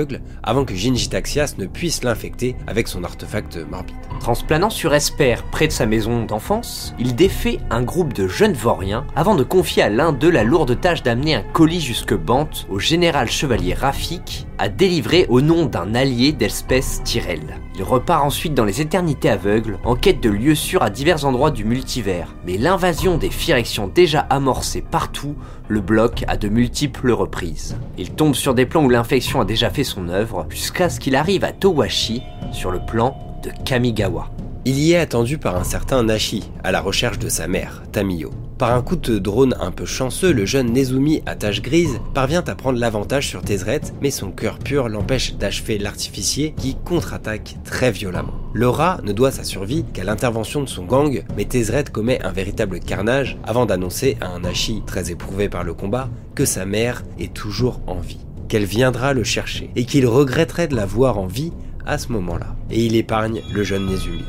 avant 0.43 0.65
que 0.65 0.75
Jinji 0.75 1.09
Taxias 1.09 1.55
ne 1.59 1.67
puisse 1.67 2.03
l'infecter 2.05 2.57
avec 2.67 2.89
son 2.89 3.05
artefact 3.05 3.59
morbide. 3.71 3.97
Transplanant 4.21 4.71
sur 4.71 4.95
Esper, 4.95 5.37
près 5.51 5.67
de 5.67 5.73
sa 5.73 5.87
maison 5.87 6.25
d'enfance, 6.25 6.95
il 6.99 7.15
défait 7.15 7.59
un 7.71 7.83
groupe 7.83 8.13
de 8.13 8.29
jeunes 8.29 8.53
vauriens 8.53 9.07
avant 9.17 9.35
de 9.35 9.43
confier 9.43 9.83
à 9.83 9.89
l'un 9.89 10.13
d'eux 10.13 10.31
la 10.31 10.45
lourde 10.45 10.81
tâche 10.81 11.03
d'amener 11.03 11.35
un 11.35 11.43
colis 11.43 11.81
jusque 11.81 12.15
Bante 12.15 12.67
au 12.71 12.79
général 12.79 13.31
chevalier 13.31 13.75
Rafik 13.75 14.47
à 14.63 14.69
délivrer 14.69 15.27
au 15.29 15.41
nom 15.41 15.67
d'un 15.67 15.93
allié 15.97 16.31
d'Elspeth 16.31 17.01
Tyrell. 17.03 17.59
Il 17.75 17.83
repart 17.83 18.25
ensuite 18.25 18.55
dans 18.55 18.65
les 18.65 18.81
éternités 18.81 19.29
aveugles 19.29 19.81
en 19.85 19.97
quête 19.97 20.23
de 20.23 20.31
lieux 20.31 20.55
sûrs 20.55 20.85
à 20.85 20.91
divers 20.91 21.25
endroits 21.25 21.51
du 21.51 21.65
multivers. 21.65 22.33
Mais 22.47 22.59
l'invasion 22.59 23.19
des 23.19 23.31
Phyrexians 23.31 23.89
déjà 23.89 24.21
amorcée 24.21 24.81
partout 24.81 25.35
le 25.67 25.81
bloque 25.81 26.23
à 26.29 26.37
de 26.37 26.49
multiples 26.49 27.11
reprises. 27.11 27.77
Il 27.99 28.13
tombe 28.13 28.37
sur 28.37 28.55
des 28.55 28.65
plans 28.65 28.85
où 28.85 28.89
l'infection 28.89 29.41
a 29.41 29.45
déjà 29.45 29.69
fait 29.69 29.83
son 29.83 30.09
œuvre 30.09 30.47
jusqu'à 30.49 30.89
ce 30.89 31.01
qu'il 31.01 31.17
arrive 31.17 31.43
à 31.43 31.51
Towashi 31.51 32.23
sur 32.53 32.71
le 32.71 32.79
plan 32.87 33.17
de 33.43 33.51
Kamigawa. 33.65 34.31
Il 34.65 34.79
y 34.79 34.93
est 34.93 34.99
attendu 34.99 35.39
par 35.39 35.57
un 35.57 35.65
certain 35.65 36.05
Nashi, 36.05 36.45
à 36.63 36.71
la 36.71 36.81
recherche 36.81 37.19
de 37.19 37.29
sa 37.29 37.49
mère, 37.49 37.83
Tamiyo. 37.91 38.31
Par 38.59 38.73
un 38.73 38.81
coup 38.81 38.95
de 38.95 39.19
drone 39.19 39.57
un 39.59 39.73
peu 39.73 39.85
chanceux, 39.85 40.33
le 40.33 40.47
jeune 40.47 40.73
Nezumi 40.73 41.21
à 41.27 41.35
tache 41.35 41.63
grise 41.63 41.99
parvient 42.15 42.45
à 42.47 42.55
prendre 42.55 42.79
l'avantage 42.79 43.27
sur 43.27 43.43
Tézret, 43.43 43.81
mais 44.01 44.13
son 44.13 44.31
cœur 44.31 44.61
pur 44.61 44.89
l'empêche 44.89 45.35
d'achever 45.35 45.79
l'artificier 45.79 46.55
qui 46.57 46.77
contre-attaque 46.77 47.57
très 47.65 47.91
violemment. 47.91 48.35
Laura 48.55 49.01
ne 49.03 49.11
doit 49.11 49.33
sa 49.33 49.43
survie 49.43 49.85
qu'à 49.93 50.05
l'intervention 50.05 50.63
de 50.63 50.69
son 50.69 50.85
gang, 50.85 51.25
mais 51.37 51.45
Tézret 51.45 51.87
commet 51.91 52.23
un 52.23 52.31
véritable 52.31 52.79
carnage 52.79 53.39
avant 53.43 53.67
d'annoncer 53.67 54.17
à 54.21 54.29
un 54.29 54.39
Nashi 54.39 54.85
très 54.87 55.11
éprouvé 55.11 55.49
par 55.49 55.65
le 55.65 55.75
combat 55.75 56.09
que 56.37 56.45
sa 56.45 56.67
mère 56.67 57.03
est 57.19 57.35
toujours 57.35 57.81
en 57.89 57.99
vie, 57.99 58.25
qu'elle 58.47 58.65
viendra 58.65 59.13
le 59.13 59.25
chercher 59.25 59.71
et 59.75 59.87
qu'il 59.87 60.07
regretterait 60.07 60.69
de 60.69 60.77
la 60.77 60.87
voir 60.87 61.19
en 61.19 61.27
vie 61.27 61.53
à 61.87 61.99
ce 61.99 62.13
moment-là. 62.13 62.55
Et 62.71 62.85
il 62.85 62.97
épargne 62.97 63.43
le 63.53 63.63
jeune 63.63 63.87
Nezumi. 63.87 64.25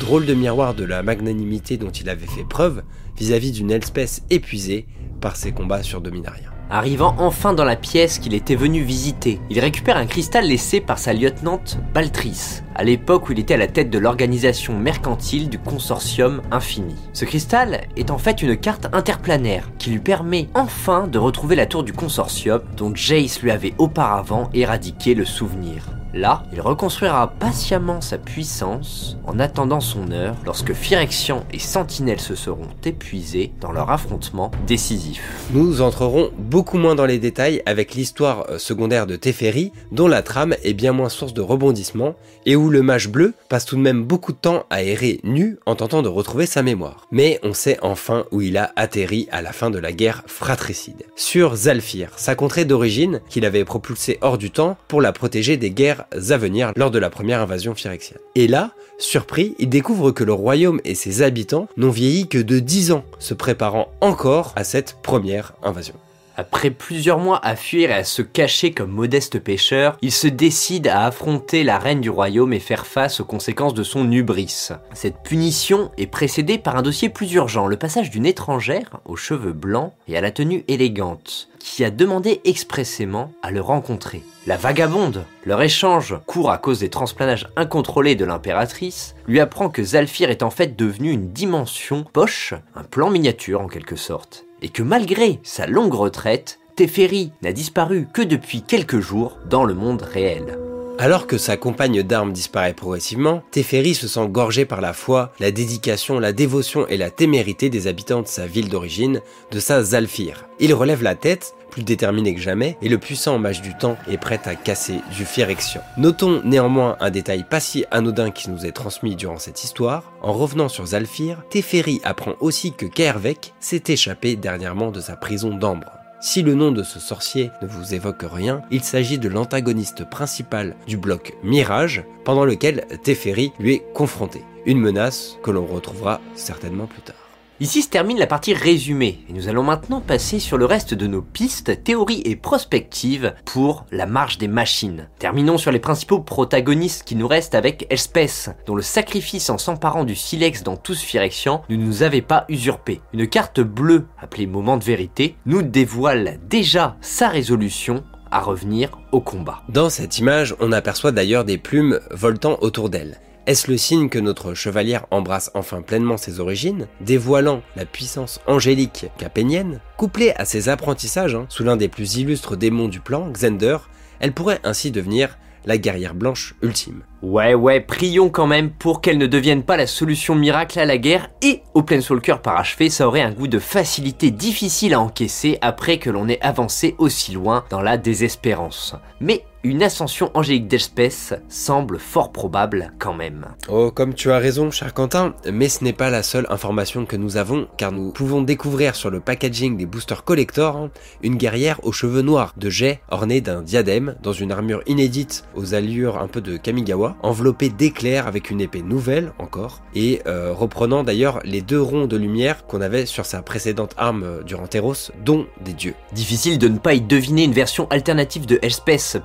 Drôle 0.00 0.26
de 0.26 0.34
miroir 0.34 0.74
de 0.74 0.84
la 0.84 1.02
magnanimité 1.02 1.76
dont 1.76 1.90
il 1.90 2.08
avait 2.08 2.26
fait 2.26 2.48
preuve 2.48 2.82
vis-à-vis 3.16 3.52
d'une 3.52 3.70
Elspeth 3.70 4.22
épuisée 4.30 4.86
par 5.20 5.36
ses 5.36 5.52
combats 5.52 5.82
sur 5.82 6.00
Dominaria. 6.00 6.50
Arrivant 6.70 7.14
enfin 7.18 7.54
dans 7.54 7.64
la 7.64 7.76
pièce 7.76 8.18
qu'il 8.18 8.34
était 8.34 8.54
venu 8.54 8.82
visiter, 8.82 9.40
il 9.48 9.58
récupère 9.58 9.96
un 9.96 10.04
cristal 10.04 10.46
laissé 10.46 10.82
par 10.82 10.98
sa 10.98 11.14
lieutenante 11.14 11.78
Baltrice, 11.94 12.62
à 12.74 12.84
l'époque 12.84 13.28
où 13.28 13.32
il 13.32 13.38
était 13.38 13.54
à 13.54 13.58
la 13.58 13.68
tête 13.68 13.88
de 13.88 13.98
l'organisation 13.98 14.78
mercantile 14.78 15.48
du 15.48 15.58
consortium 15.58 16.42
Infini. 16.50 16.94
Ce 17.14 17.24
cristal 17.24 17.88
est 17.96 18.10
en 18.10 18.18
fait 18.18 18.42
une 18.42 18.56
carte 18.56 18.86
interplanaire 18.92 19.70
qui 19.78 19.90
lui 19.90 19.98
permet 19.98 20.48
enfin 20.52 21.08
de 21.08 21.18
retrouver 21.18 21.56
la 21.56 21.64
tour 21.64 21.84
du 21.84 21.94
consortium 21.94 22.60
dont 22.76 22.94
Jace 22.94 23.40
lui 23.40 23.50
avait 23.50 23.74
auparavant 23.78 24.50
éradiqué 24.52 25.14
le 25.14 25.24
souvenir. 25.24 25.97
Là, 26.18 26.42
il 26.52 26.60
reconstruira 26.60 27.28
patiemment 27.38 28.00
sa 28.00 28.18
puissance 28.18 29.16
en 29.24 29.38
attendant 29.38 29.78
son 29.78 30.10
heure 30.10 30.34
lorsque 30.44 30.72
Phyrexian 30.72 31.44
et 31.52 31.60
Sentinelle 31.60 32.18
se 32.18 32.34
seront 32.34 32.66
épuisés 32.84 33.52
dans 33.60 33.70
leur 33.70 33.88
affrontement 33.92 34.50
décisif. 34.66 35.22
Nous 35.52 35.80
entrerons 35.80 36.30
beaucoup 36.36 36.76
moins 36.76 36.96
dans 36.96 37.06
les 37.06 37.20
détails 37.20 37.62
avec 37.66 37.94
l'histoire 37.94 38.46
euh, 38.50 38.58
secondaire 38.58 39.06
de 39.06 39.14
Teferi, 39.14 39.70
dont 39.92 40.08
la 40.08 40.22
trame 40.22 40.56
est 40.64 40.74
bien 40.74 40.90
moins 40.90 41.08
source 41.08 41.34
de 41.34 41.40
rebondissement, 41.40 42.16
et 42.46 42.56
où 42.56 42.68
le 42.68 42.82
mage 42.82 43.08
bleu 43.08 43.34
passe 43.48 43.64
tout 43.64 43.76
de 43.76 43.80
même 43.80 44.02
beaucoup 44.02 44.32
de 44.32 44.38
temps 44.38 44.64
à 44.70 44.82
errer 44.82 45.20
nu 45.22 45.58
en 45.66 45.76
tentant 45.76 46.02
de 46.02 46.08
retrouver 46.08 46.46
sa 46.46 46.64
mémoire. 46.64 47.06
Mais 47.12 47.38
on 47.44 47.54
sait 47.54 47.78
enfin 47.80 48.24
où 48.32 48.40
il 48.40 48.56
a 48.56 48.72
atterri 48.74 49.28
à 49.30 49.40
la 49.40 49.52
fin 49.52 49.70
de 49.70 49.78
la 49.78 49.92
guerre 49.92 50.24
fratricide. 50.26 51.04
Sur 51.14 51.54
Zalfir, 51.54 52.10
sa 52.16 52.34
contrée 52.34 52.64
d'origine, 52.64 53.20
qu'il 53.28 53.44
avait 53.44 53.64
propulsée 53.64 54.18
hors 54.20 54.36
du 54.36 54.50
temps 54.50 54.76
pour 54.88 55.00
la 55.00 55.12
protéger 55.12 55.56
des 55.56 55.70
guerres 55.70 56.06
à 56.12 56.36
venir 56.36 56.72
lors 56.76 56.90
de 56.90 56.98
la 56.98 57.10
première 57.10 57.40
invasion 57.40 57.74
phyrexienne. 57.74 58.18
Et 58.34 58.48
là, 58.48 58.72
surpris, 58.98 59.54
il 59.58 59.68
découvre 59.68 60.10
que 60.10 60.24
le 60.24 60.32
royaume 60.32 60.80
et 60.84 60.94
ses 60.94 61.22
habitants 61.22 61.68
n'ont 61.76 61.90
vieilli 61.90 62.28
que 62.28 62.38
de 62.38 62.58
10 62.58 62.92
ans, 62.92 63.04
se 63.18 63.34
préparant 63.34 63.88
encore 64.00 64.52
à 64.56 64.64
cette 64.64 64.96
première 65.02 65.54
invasion. 65.62 65.94
Après 66.38 66.70
plusieurs 66.70 67.18
mois 67.18 67.44
à 67.44 67.56
fuir 67.56 67.90
et 67.90 67.94
à 67.94 68.04
se 68.04 68.22
cacher 68.22 68.70
comme 68.70 68.92
modeste 68.92 69.40
pêcheur, 69.40 69.98
il 70.02 70.12
se 70.12 70.28
décide 70.28 70.86
à 70.86 71.04
affronter 71.04 71.64
la 71.64 71.80
reine 71.80 72.00
du 72.00 72.10
royaume 72.10 72.52
et 72.52 72.60
faire 72.60 72.86
face 72.86 73.18
aux 73.18 73.24
conséquences 73.24 73.74
de 73.74 73.82
son 73.82 74.12
hubris. 74.12 74.68
Cette 74.94 75.24
punition 75.24 75.90
est 75.98 76.06
précédée 76.06 76.56
par 76.56 76.76
un 76.76 76.82
dossier 76.82 77.08
plus 77.08 77.32
urgent, 77.32 77.66
le 77.66 77.76
passage 77.76 78.10
d'une 78.10 78.24
étrangère 78.24 79.00
aux 79.04 79.16
cheveux 79.16 79.52
blancs 79.52 79.92
et 80.06 80.16
à 80.16 80.20
la 80.20 80.30
tenue 80.30 80.62
élégante, 80.68 81.48
qui 81.58 81.84
a 81.84 81.90
demandé 81.90 82.40
expressément 82.44 83.32
à 83.42 83.50
le 83.50 83.60
rencontrer. 83.60 84.22
La 84.46 84.56
vagabonde, 84.56 85.24
leur 85.44 85.60
échange 85.60 86.16
court 86.26 86.52
à 86.52 86.58
cause 86.58 86.78
des 86.78 86.88
transplanages 86.88 87.48
incontrôlés 87.56 88.14
de 88.14 88.24
l'impératrice, 88.24 89.16
lui 89.26 89.40
apprend 89.40 89.70
que 89.70 89.82
Zalfir 89.82 90.30
est 90.30 90.44
en 90.44 90.50
fait 90.50 90.76
devenu 90.76 91.10
une 91.10 91.32
dimension 91.32 92.04
poche, 92.04 92.54
un 92.76 92.84
plan 92.84 93.10
miniature 93.10 93.60
en 93.60 93.66
quelque 93.66 93.96
sorte 93.96 94.44
et 94.62 94.68
que 94.68 94.82
malgré 94.82 95.40
sa 95.42 95.66
longue 95.66 95.94
retraite, 95.94 96.58
Teferi 96.76 97.32
n'a 97.42 97.52
disparu 97.52 98.06
que 98.12 98.22
depuis 98.22 98.62
quelques 98.62 99.00
jours 99.00 99.36
dans 99.48 99.64
le 99.64 99.74
monde 99.74 100.02
réel. 100.02 100.58
Alors 101.00 101.28
que 101.28 101.38
sa 101.38 101.56
compagne 101.56 102.02
d'armes 102.02 102.32
disparaît 102.32 102.74
progressivement, 102.74 103.44
Teferi 103.52 103.94
se 103.94 104.08
sent 104.08 104.26
gorgé 104.26 104.64
par 104.64 104.80
la 104.80 104.92
foi, 104.92 105.32
la 105.38 105.52
dédication, 105.52 106.18
la 106.18 106.32
dévotion 106.32 106.88
et 106.88 106.96
la 106.96 107.10
témérité 107.10 107.70
des 107.70 107.86
habitants 107.86 108.22
de 108.22 108.26
sa 108.26 108.48
ville 108.48 108.68
d'origine, 108.68 109.20
de 109.52 109.60
sa 109.60 109.84
Zalfir. 109.84 110.48
Il 110.58 110.74
relève 110.74 111.04
la 111.04 111.14
tête, 111.14 111.54
plus 111.70 111.84
déterminé 111.84 112.34
que 112.34 112.40
jamais, 112.40 112.76
et 112.82 112.88
le 112.88 112.98
puissant 112.98 113.38
mage 113.38 113.62
du 113.62 113.78
temps 113.78 113.96
est 114.10 114.18
prêt 114.18 114.40
à 114.46 114.56
casser 114.56 115.00
du 115.16 115.24
Phyrexian. 115.24 115.82
Notons 115.98 116.42
néanmoins 116.44 116.96
un 116.98 117.10
détail 117.10 117.44
pas 117.48 117.60
si 117.60 117.84
anodin 117.92 118.32
qui 118.32 118.50
nous 118.50 118.66
est 118.66 118.72
transmis 118.72 119.14
durant 119.14 119.38
cette 119.38 119.62
histoire. 119.62 120.12
En 120.20 120.32
revenant 120.32 120.68
sur 120.68 120.84
Zalfir, 120.84 121.44
Teferi 121.48 122.00
apprend 122.02 122.34
aussi 122.40 122.72
que 122.72 122.86
Kervek 122.86 123.54
s'est 123.60 123.84
échappé 123.86 124.34
dernièrement 124.34 124.90
de 124.90 125.00
sa 125.00 125.14
prison 125.14 125.54
d'ambre. 125.54 125.92
Si 126.20 126.42
le 126.42 126.54
nom 126.54 126.72
de 126.72 126.82
ce 126.82 126.98
sorcier 126.98 127.52
ne 127.62 127.68
vous 127.68 127.94
évoque 127.94 128.24
rien, 128.28 128.62
il 128.72 128.82
s'agit 128.82 129.18
de 129.18 129.28
l'antagoniste 129.28 130.04
principal 130.04 130.74
du 130.88 130.96
bloc 130.96 131.34
Mirage, 131.44 132.02
pendant 132.24 132.44
lequel 132.44 132.86
Teferi 133.04 133.52
lui 133.60 133.74
est 133.74 133.92
confronté. 133.94 134.42
Une 134.66 134.80
menace 134.80 135.38
que 135.44 135.52
l'on 135.52 135.64
retrouvera 135.64 136.20
certainement 136.34 136.86
plus 136.86 137.02
tard. 137.02 137.17
Ici 137.60 137.82
se 137.82 137.88
termine 137.88 138.20
la 138.20 138.28
partie 138.28 138.54
résumée, 138.54 139.18
et 139.28 139.32
nous 139.32 139.48
allons 139.48 139.64
maintenant 139.64 140.00
passer 140.00 140.38
sur 140.38 140.58
le 140.58 140.64
reste 140.64 140.94
de 140.94 141.08
nos 141.08 141.22
pistes, 141.22 141.82
théories 141.82 142.22
et 142.24 142.36
prospectives 142.36 143.34
pour 143.44 143.84
la 143.90 144.06
marche 144.06 144.38
des 144.38 144.46
machines. 144.46 145.08
Terminons 145.18 145.58
sur 145.58 145.72
les 145.72 145.80
principaux 145.80 146.20
protagonistes 146.20 147.02
qui 147.02 147.16
nous 147.16 147.26
restent 147.26 147.56
avec 147.56 147.88
Elspeth, 147.90 148.50
dont 148.66 148.76
le 148.76 148.82
sacrifice 148.82 149.50
en 149.50 149.58
s'emparant 149.58 150.04
du 150.04 150.14
silex 150.14 150.62
dans 150.62 150.76
tous 150.76 151.00
Phyrexian 151.00 151.64
ne 151.68 151.74
nous 151.74 152.04
avait 152.04 152.22
pas 152.22 152.44
usurpé. 152.48 153.00
Une 153.12 153.26
carte 153.26 153.58
bleue, 153.60 154.06
appelée 154.22 154.46
Moment 154.46 154.76
de 154.76 154.84
vérité, 154.84 155.34
nous 155.44 155.62
dévoile 155.62 156.38
déjà 156.48 156.96
sa 157.00 157.26
résolution 157.26 158.04
à 158.30 158.40
revenir 158.40 158.96
au 159.10 159.20
combat. 159.20 159.62
Dans 159.68 159.90
cette 159.90 160.18
image, 160.18 160.54
on 160.60 160.70
aperçoit 160.70 161.10
d'ailleurs 161.10 161.44
des 161.44 161.58
plumes 161.58 161.98
voltant 162.12 162.56
autour 162.60 162.88
d'elle. 162.88 163.18
Est-ce 163.48 163.70
le 163.70 163.78
signe 163.78 164.10
que 164.10 164.18
notre 164.18 164.52
chevalière 164.52 165.06
embrasse 165.10 165.50
enfin 165.54 165.80
pleinement 165.80 166.18
ses 166.18 166.38
origines, 166.38 166.86
dévoilant 167.00 167.62
la 167.76 167.86
puissance 167.86 168.42
angélique 168.46 169.06
capénienne 169.16 169.80
Couplée 169.96 170.34
à 170.36 170.44
ses 170.44 170.68
apprentissages 170.68 171.34
hein, 171.34 171.46
sous 171.48 171.64
l'un 171.64 171.78
des 171.78 171.88
plus 171.88 172.16
illustres 172.16 172.58
démons 172.58 172.88
du 172.88 173.00
plan, 173.00 173.30
Xander, 173.30 173.78
elle 174.20 174.34
pourrait 174.34 174.60
ainsi 174.64 174.90
devenir 174.90 175.38
la 175.64 175.78
guerrière 175.78 176.14
blanche 176.14 176.56
ultime. 176.60 177.02
Ouais, 177.22 177.54
ouais, 177.54 177.80
prions 177.80 178.28
quand 178.28 178.46
même 178.46 178.70
pour 178.70 179.00
qu'elle 179.00 179.16
ne 179.16 179.26
devienne 179.26 179.62
pas 179.62 179.78
la 179.78 179.86
solution 179.86 180.34
miracle 180.34 180.78
à 180.78 180.84
la 180.84 180.98
guerre 180.98 181.30
et 181.40 181.62
au 181.72 181.82
Planeswalker 181.82 182.36
parachevé, 182.42 182.90
ça 182.90 183.08
aurait 183.08 183.22
un 183.22 183.32
goût 183.32 183.48
de 183.48 183.58
facilité 183.58 184.30
difficile 184.30 184.92
à 184.92 185.00
encaisser 185.00 185.56
après 185.62 185.98
que 185.98 186.10
l'on 186.10 186.28
ait 186.28 186.40
avancé 186.42 186.94
aussi 186.98 187.32
loin 187.32 187.64
dans 187.70 187.80
la 187.80 187.96
désespérance. 187.96 188.94
Mais 189.20 189.44
une 189.64 189.82
ascension 189.82 190.30
angélique 190.34 190.68
d'espèce 190.68 191.34
semble 191.48 191.98
fort 191.98 192.30
probable 192.30 192.92
quand 192.98 193.14
même. 193.14 193.46
Oh, 193.68 193.90
comme 193.90 194.14
tu 194.14 194.30
as 194.30 194.38
raison, 194.38 194.70
cher 194.70 194.94
Quentin, 194.94 195.34
mais 195.52 195.68
ce 195.68 195.82
n'est 195.82 195.92
pas 195.92 196.10
la 196.10 196.22
seule 196.22 196.46
information 196.48 197.06
que 197.06 197.16
nous 197.16 197.36
avons, 197.36 197.66
car 197.76 197.90
nous 197.90 198.12
pouvons 198.12 198.42
découvrir 198.42 198.94
sur 198.94 199.10
le 199.10 199.18
packaging 199.18 199.76
des 199.76 199.86
boosters 199.86 200.22
collector 200.22 200.76
hein, 200.76 200.90
une 201.22 201.36
guerrière 201.36 201.80
aux 201.84 201.92
cheveux 201.92 202.22
noirs 202.22 202.54
de 202.56 202.70
jet 202.70 203.00
ornée 203.10 203.40
d'un 203.40 203.62
diadème 203.62 204.14
dans 204.22 204.32
une 204.32 204.52
armure 204.52 204.82
inédite 204.86 205.44
aux 205.56 205.74
allures 205.74 206.18
un 206.18 206.28
peu 206.28 206.40
de 206.40 206.56
Kamigawa, 206.56 207.16
enveloppée 207.22 207.68
d'éclairs 207.68 208.28
avec 208.28 208.50
une 208.50 208.60
épée 208.60 208.82
nouvelle 208.82 209.32
encore, 209.38 209.82
et 209.94 210.22
euh, 210.26 210.52
reprenant 210.52 211.02
d'ailleurs 211.02 211.40
les 211.44 211.62
deux 211.62 211.82
ronds 211.82 212.06
de 212.06 212.16
lumière 212.16 212.64
qu'on 212.66 212.80
avait 212.80 213.06
sur 213.06 213.26
sa 213.26 213.42
précédente 213.42 213.94
arme 213.96 214.22
euh, 214.22 214.42
durant 214.44 214.68
Teros, 214.68 215.10
dont 215.24 215.46
des 215.64 215.72
dieux. 215.72 215.94
Difficile 216.12 216.58
de 216.58 216.68
ne 216.68 216.78
pas 216.78 216.94
y 216.94 217.00
deviner 217.00 217.42
une 217.42 217.52
version 217.52 217.88
alternative 217.90 218.46
de 218.46 218.58
Elspeth 218.62 219.18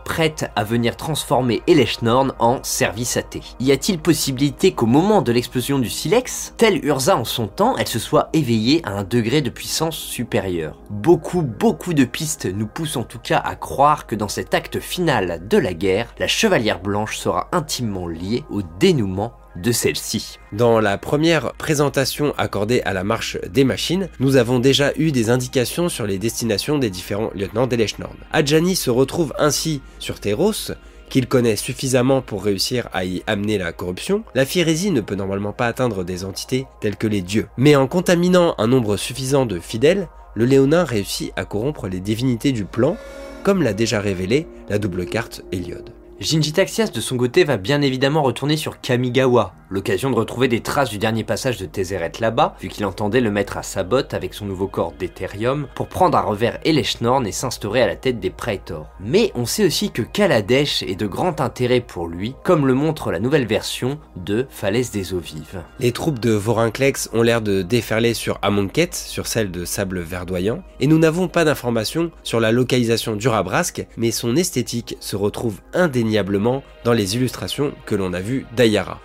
à 0.56 0.64
venir 0.64 0.96
transformer 0.96 1.62
Eleshnorn 1.68 2.34
en 2.40 2.64
service 2.64 3.18
athée. 3.18 3.42
Y 3.60 3.72
a-t-il 3.72 4.00
possibilité 4.00 4.72
qu'au 4.72 4.86
moment 4.86 5.22
de 5.22 5.34
l'explosion 5.34 5.80
du 5.80 5.90
silex, 5.90 6.54
telle 6.56 6.84
Urza 6.86 7.18
en 7.18 7.26
son 7.26 7.48
temps, 7.48 7.76
elle 7.78 7.88
se 7.88 8.00
soit 8.00 8.30
éveillée 8.32 8.82
à 8.86 8.92
un 8.92 9.04
degré 9.04 9.42
de 9.42 9.50
puissance 9.50 9.98
supérieur 9.98 10.80
Beaucoup, 10.90 11.42
beaucoup 11.42 11.94
de 11.94 12.06
pistes 12.06 12.46
nous 12.46 12.68
poussent 12.68 12.96
en 12.96 13.04
tout 13.04 13.20
cas 13.20 13.40
à 13.40 13.56
croire 13.56 14.08
que 14.08 14.16
dans 14.16 14.30
cet 14.30 14.54
acte 14.54 14.80
final 14.80 15.46
de 15.46 15.58
la 15.58 15.74
guerre, 15.74 16.14
la 16.20 16.28
Chevalière 16.28 16.80
Blanche 16.80 17.18
sera 17.18 17.50
intimement 17.52 18.08
liée 18.08 18.46
au 18.50 18.62
dénouement 18.80 19.34
de 19.56 19.72
celle-ci. 19.72 20.40
Dans 20.52 20.80
la 20.80 20.98
première 20.98 21.54
présentation 21.54 22.34
accordée 22.38 22.82
à 22.82 22.94
la 22.94 23.04
marche 23.04 23.38
des 23.50 23.64
machines, 23.64 24.10
nous 24.20 24.36
avons 24.36 24.60
déjà 24.60 24.92
eu 24.98 25.12
des 25.12 25.30
indications 25.30 25.90
sur 25.90 26.06
les 26.06 26.18
destinations 26.18 26.78
des 26.78 26.90
différents 26.90 27.32
lieutenants 27.36 27.68
d'Eleshnorn. 27.68 28.18
Adjani 28.32 28.76
se 28.76 28.90
retrouve 28.90 29.34
ainsi 29.38 29.82
sur 30.00 30.20
Teros, 30.20 30.74
qu'il 31.10 31.28
connaît 31.28 31.56
suffisamment 31.56 32.24
pour 32.24 32.44
réussir 32.44 32.90
à 32.92 33.06
y 33.06 33.22
amener 33.28 33.60
la 33.60 33.72
corruption, 33.72 34.24
la 34.34 34.46
phyrésie 34.46 34.90
ne 34.90 35.00
peut 35.02 35.14
normalement 35.14 35.54
pas 35.54 35.68
atteindre 35.68 36.04
des 36.04 36.26
entités 36.26 36.66
telles 36.82 36.96
que 36.96 37.06
les 37.06 37.22
dieux. 37.22 37.48
Mais 37.56 37.76
en 37.76 37.88
contaminant 37.88 38.56
un 38.58 38.66
nombre 38.66 38.98
suffisant 38.98 39.46
de 39.46 39.60
fidèles, 39.60 40.08
le 40.34 40.46
Léonin 40.46 40.84
réussit 40.84 41.32
à 41.36 41.46
corrompre 41.46 41.88
les 41.88 42.00
divinités 42.00 42.52
du 42.52 42.66
plan, 42.66 42.98
comme 43.44 43.62
l'a 43.62 43.74
déjà 43.74 44.00
révélé 44.00 44.48
la 44.70 44.80
double 44.80 45.06
carte 45.06 45.44
Héliode. 45.52 45.93
Jinji 46.20 46.54
Taxias 46.54 46.92
de 46.94 47.02
son 47.02 47.18
côté 47.18 47.44
va 47.44 47.58
bien 47.58 47.82
évidemment 47.82 48.22
retourner 48.22 48.56
sur 48.56 48.80
Kamigawa, 48.80 49.54
l'occasion 49.74 50.12
de 50.12 50.16
retrouver 50.16 50.48
des 50.48 50.62
traces 50.62 50.92
du 50.92 51.00
dernier 51.00 51.24
passage 51.24 51.58
de 51.58 51.66
Tézéret 51.66 52.12
là-bas, 52.20 52.56
vu 52.62 52.68
qu'il 52.68 52.86
entendait 52.86 53.22
le 53.22 53.32
mettre 53.32 53.58
à 53.58 53.64
sa 53.64 53.84
botte 53.84 54.14
avec 54.14 54.36
son 54.36 54.46
nouveau 54.46 54.68
corps 54.68 54.94
d'Ethereum 55.00 55.68
pour 55.74 55.88
prendre 55.88 56.16
à 56.16 56.22
revers 56.22 56.60
Eleshnorn 56.64 57.26
et 57.26 57.32
s'instaurer 57.32 57.82
à 57.82 57.88
la 57.88 57.96
tête 57.96 58.20
des 58.20 58.30
Praetors. 58.30 58.88
Mais 59.00 59.32
on 59.34 59.48
sait 59.48 59.66
aussi 59.66 59.90
que 59.90 60.04
Kaladesh 60.04 60.84
est 60.84 60.96
de 60.96 61.08
grand 61.08 61.42
intérêt 61.42 61.82
pour 61.82 62.08
lui, 62.08 62.36
comme 62.44 62.68
le 62.68 62.76
montre 62.76 63.12
la 63.12 63.20
nouvelle 63.20 63.48
version 63.48 63.98
de 64.16 64.46
Falaise 64.52 64.92
des 64.92 65.16
eaux 65.16 65.20
vives. 65.20 65.64
Les 65.80 65.92
troupes 65.92 66.20
de 66.20 66.32
Vorinclex 66.32 67.10
ont 67.14 67.24
l'air 67.24 67.42
de 67.42 67.64
déferler 67.64 68.14
sur 68.14 68.38
Amonkhet, 68.44 68.90
sur 68.94 69.26
celle 69.26 69.50
de 69.50 69.66
Sable 69.66 70.02
Verdoyant, 70.02 70.62
et 70.82 70.86
nous 70.86 71.00
n'avons 71.00 71.28
pas 71.28 71.46
d'informations 71.46 72.12
sur 72.22 72.40
la 72.40 72.52
localisation 72.52 73.16
du 73.16 73.28
Rabrasque, 73.28 73.88
mais 73.98 74.12
son 74.12 74.36
esthétique 74.36 74.98
se 75.00 75.16
retrouve 75.16 75.62
indéniablement 75.74 76.62
dans 76.84 76.94
les 76.94 77.16
illustrations 77.16 77.74
que 77.88 77.96
l'on 77.96 78.14
a 78.14 78.20
vues 78.20 78.46
d'Ayara. 78.56 79.00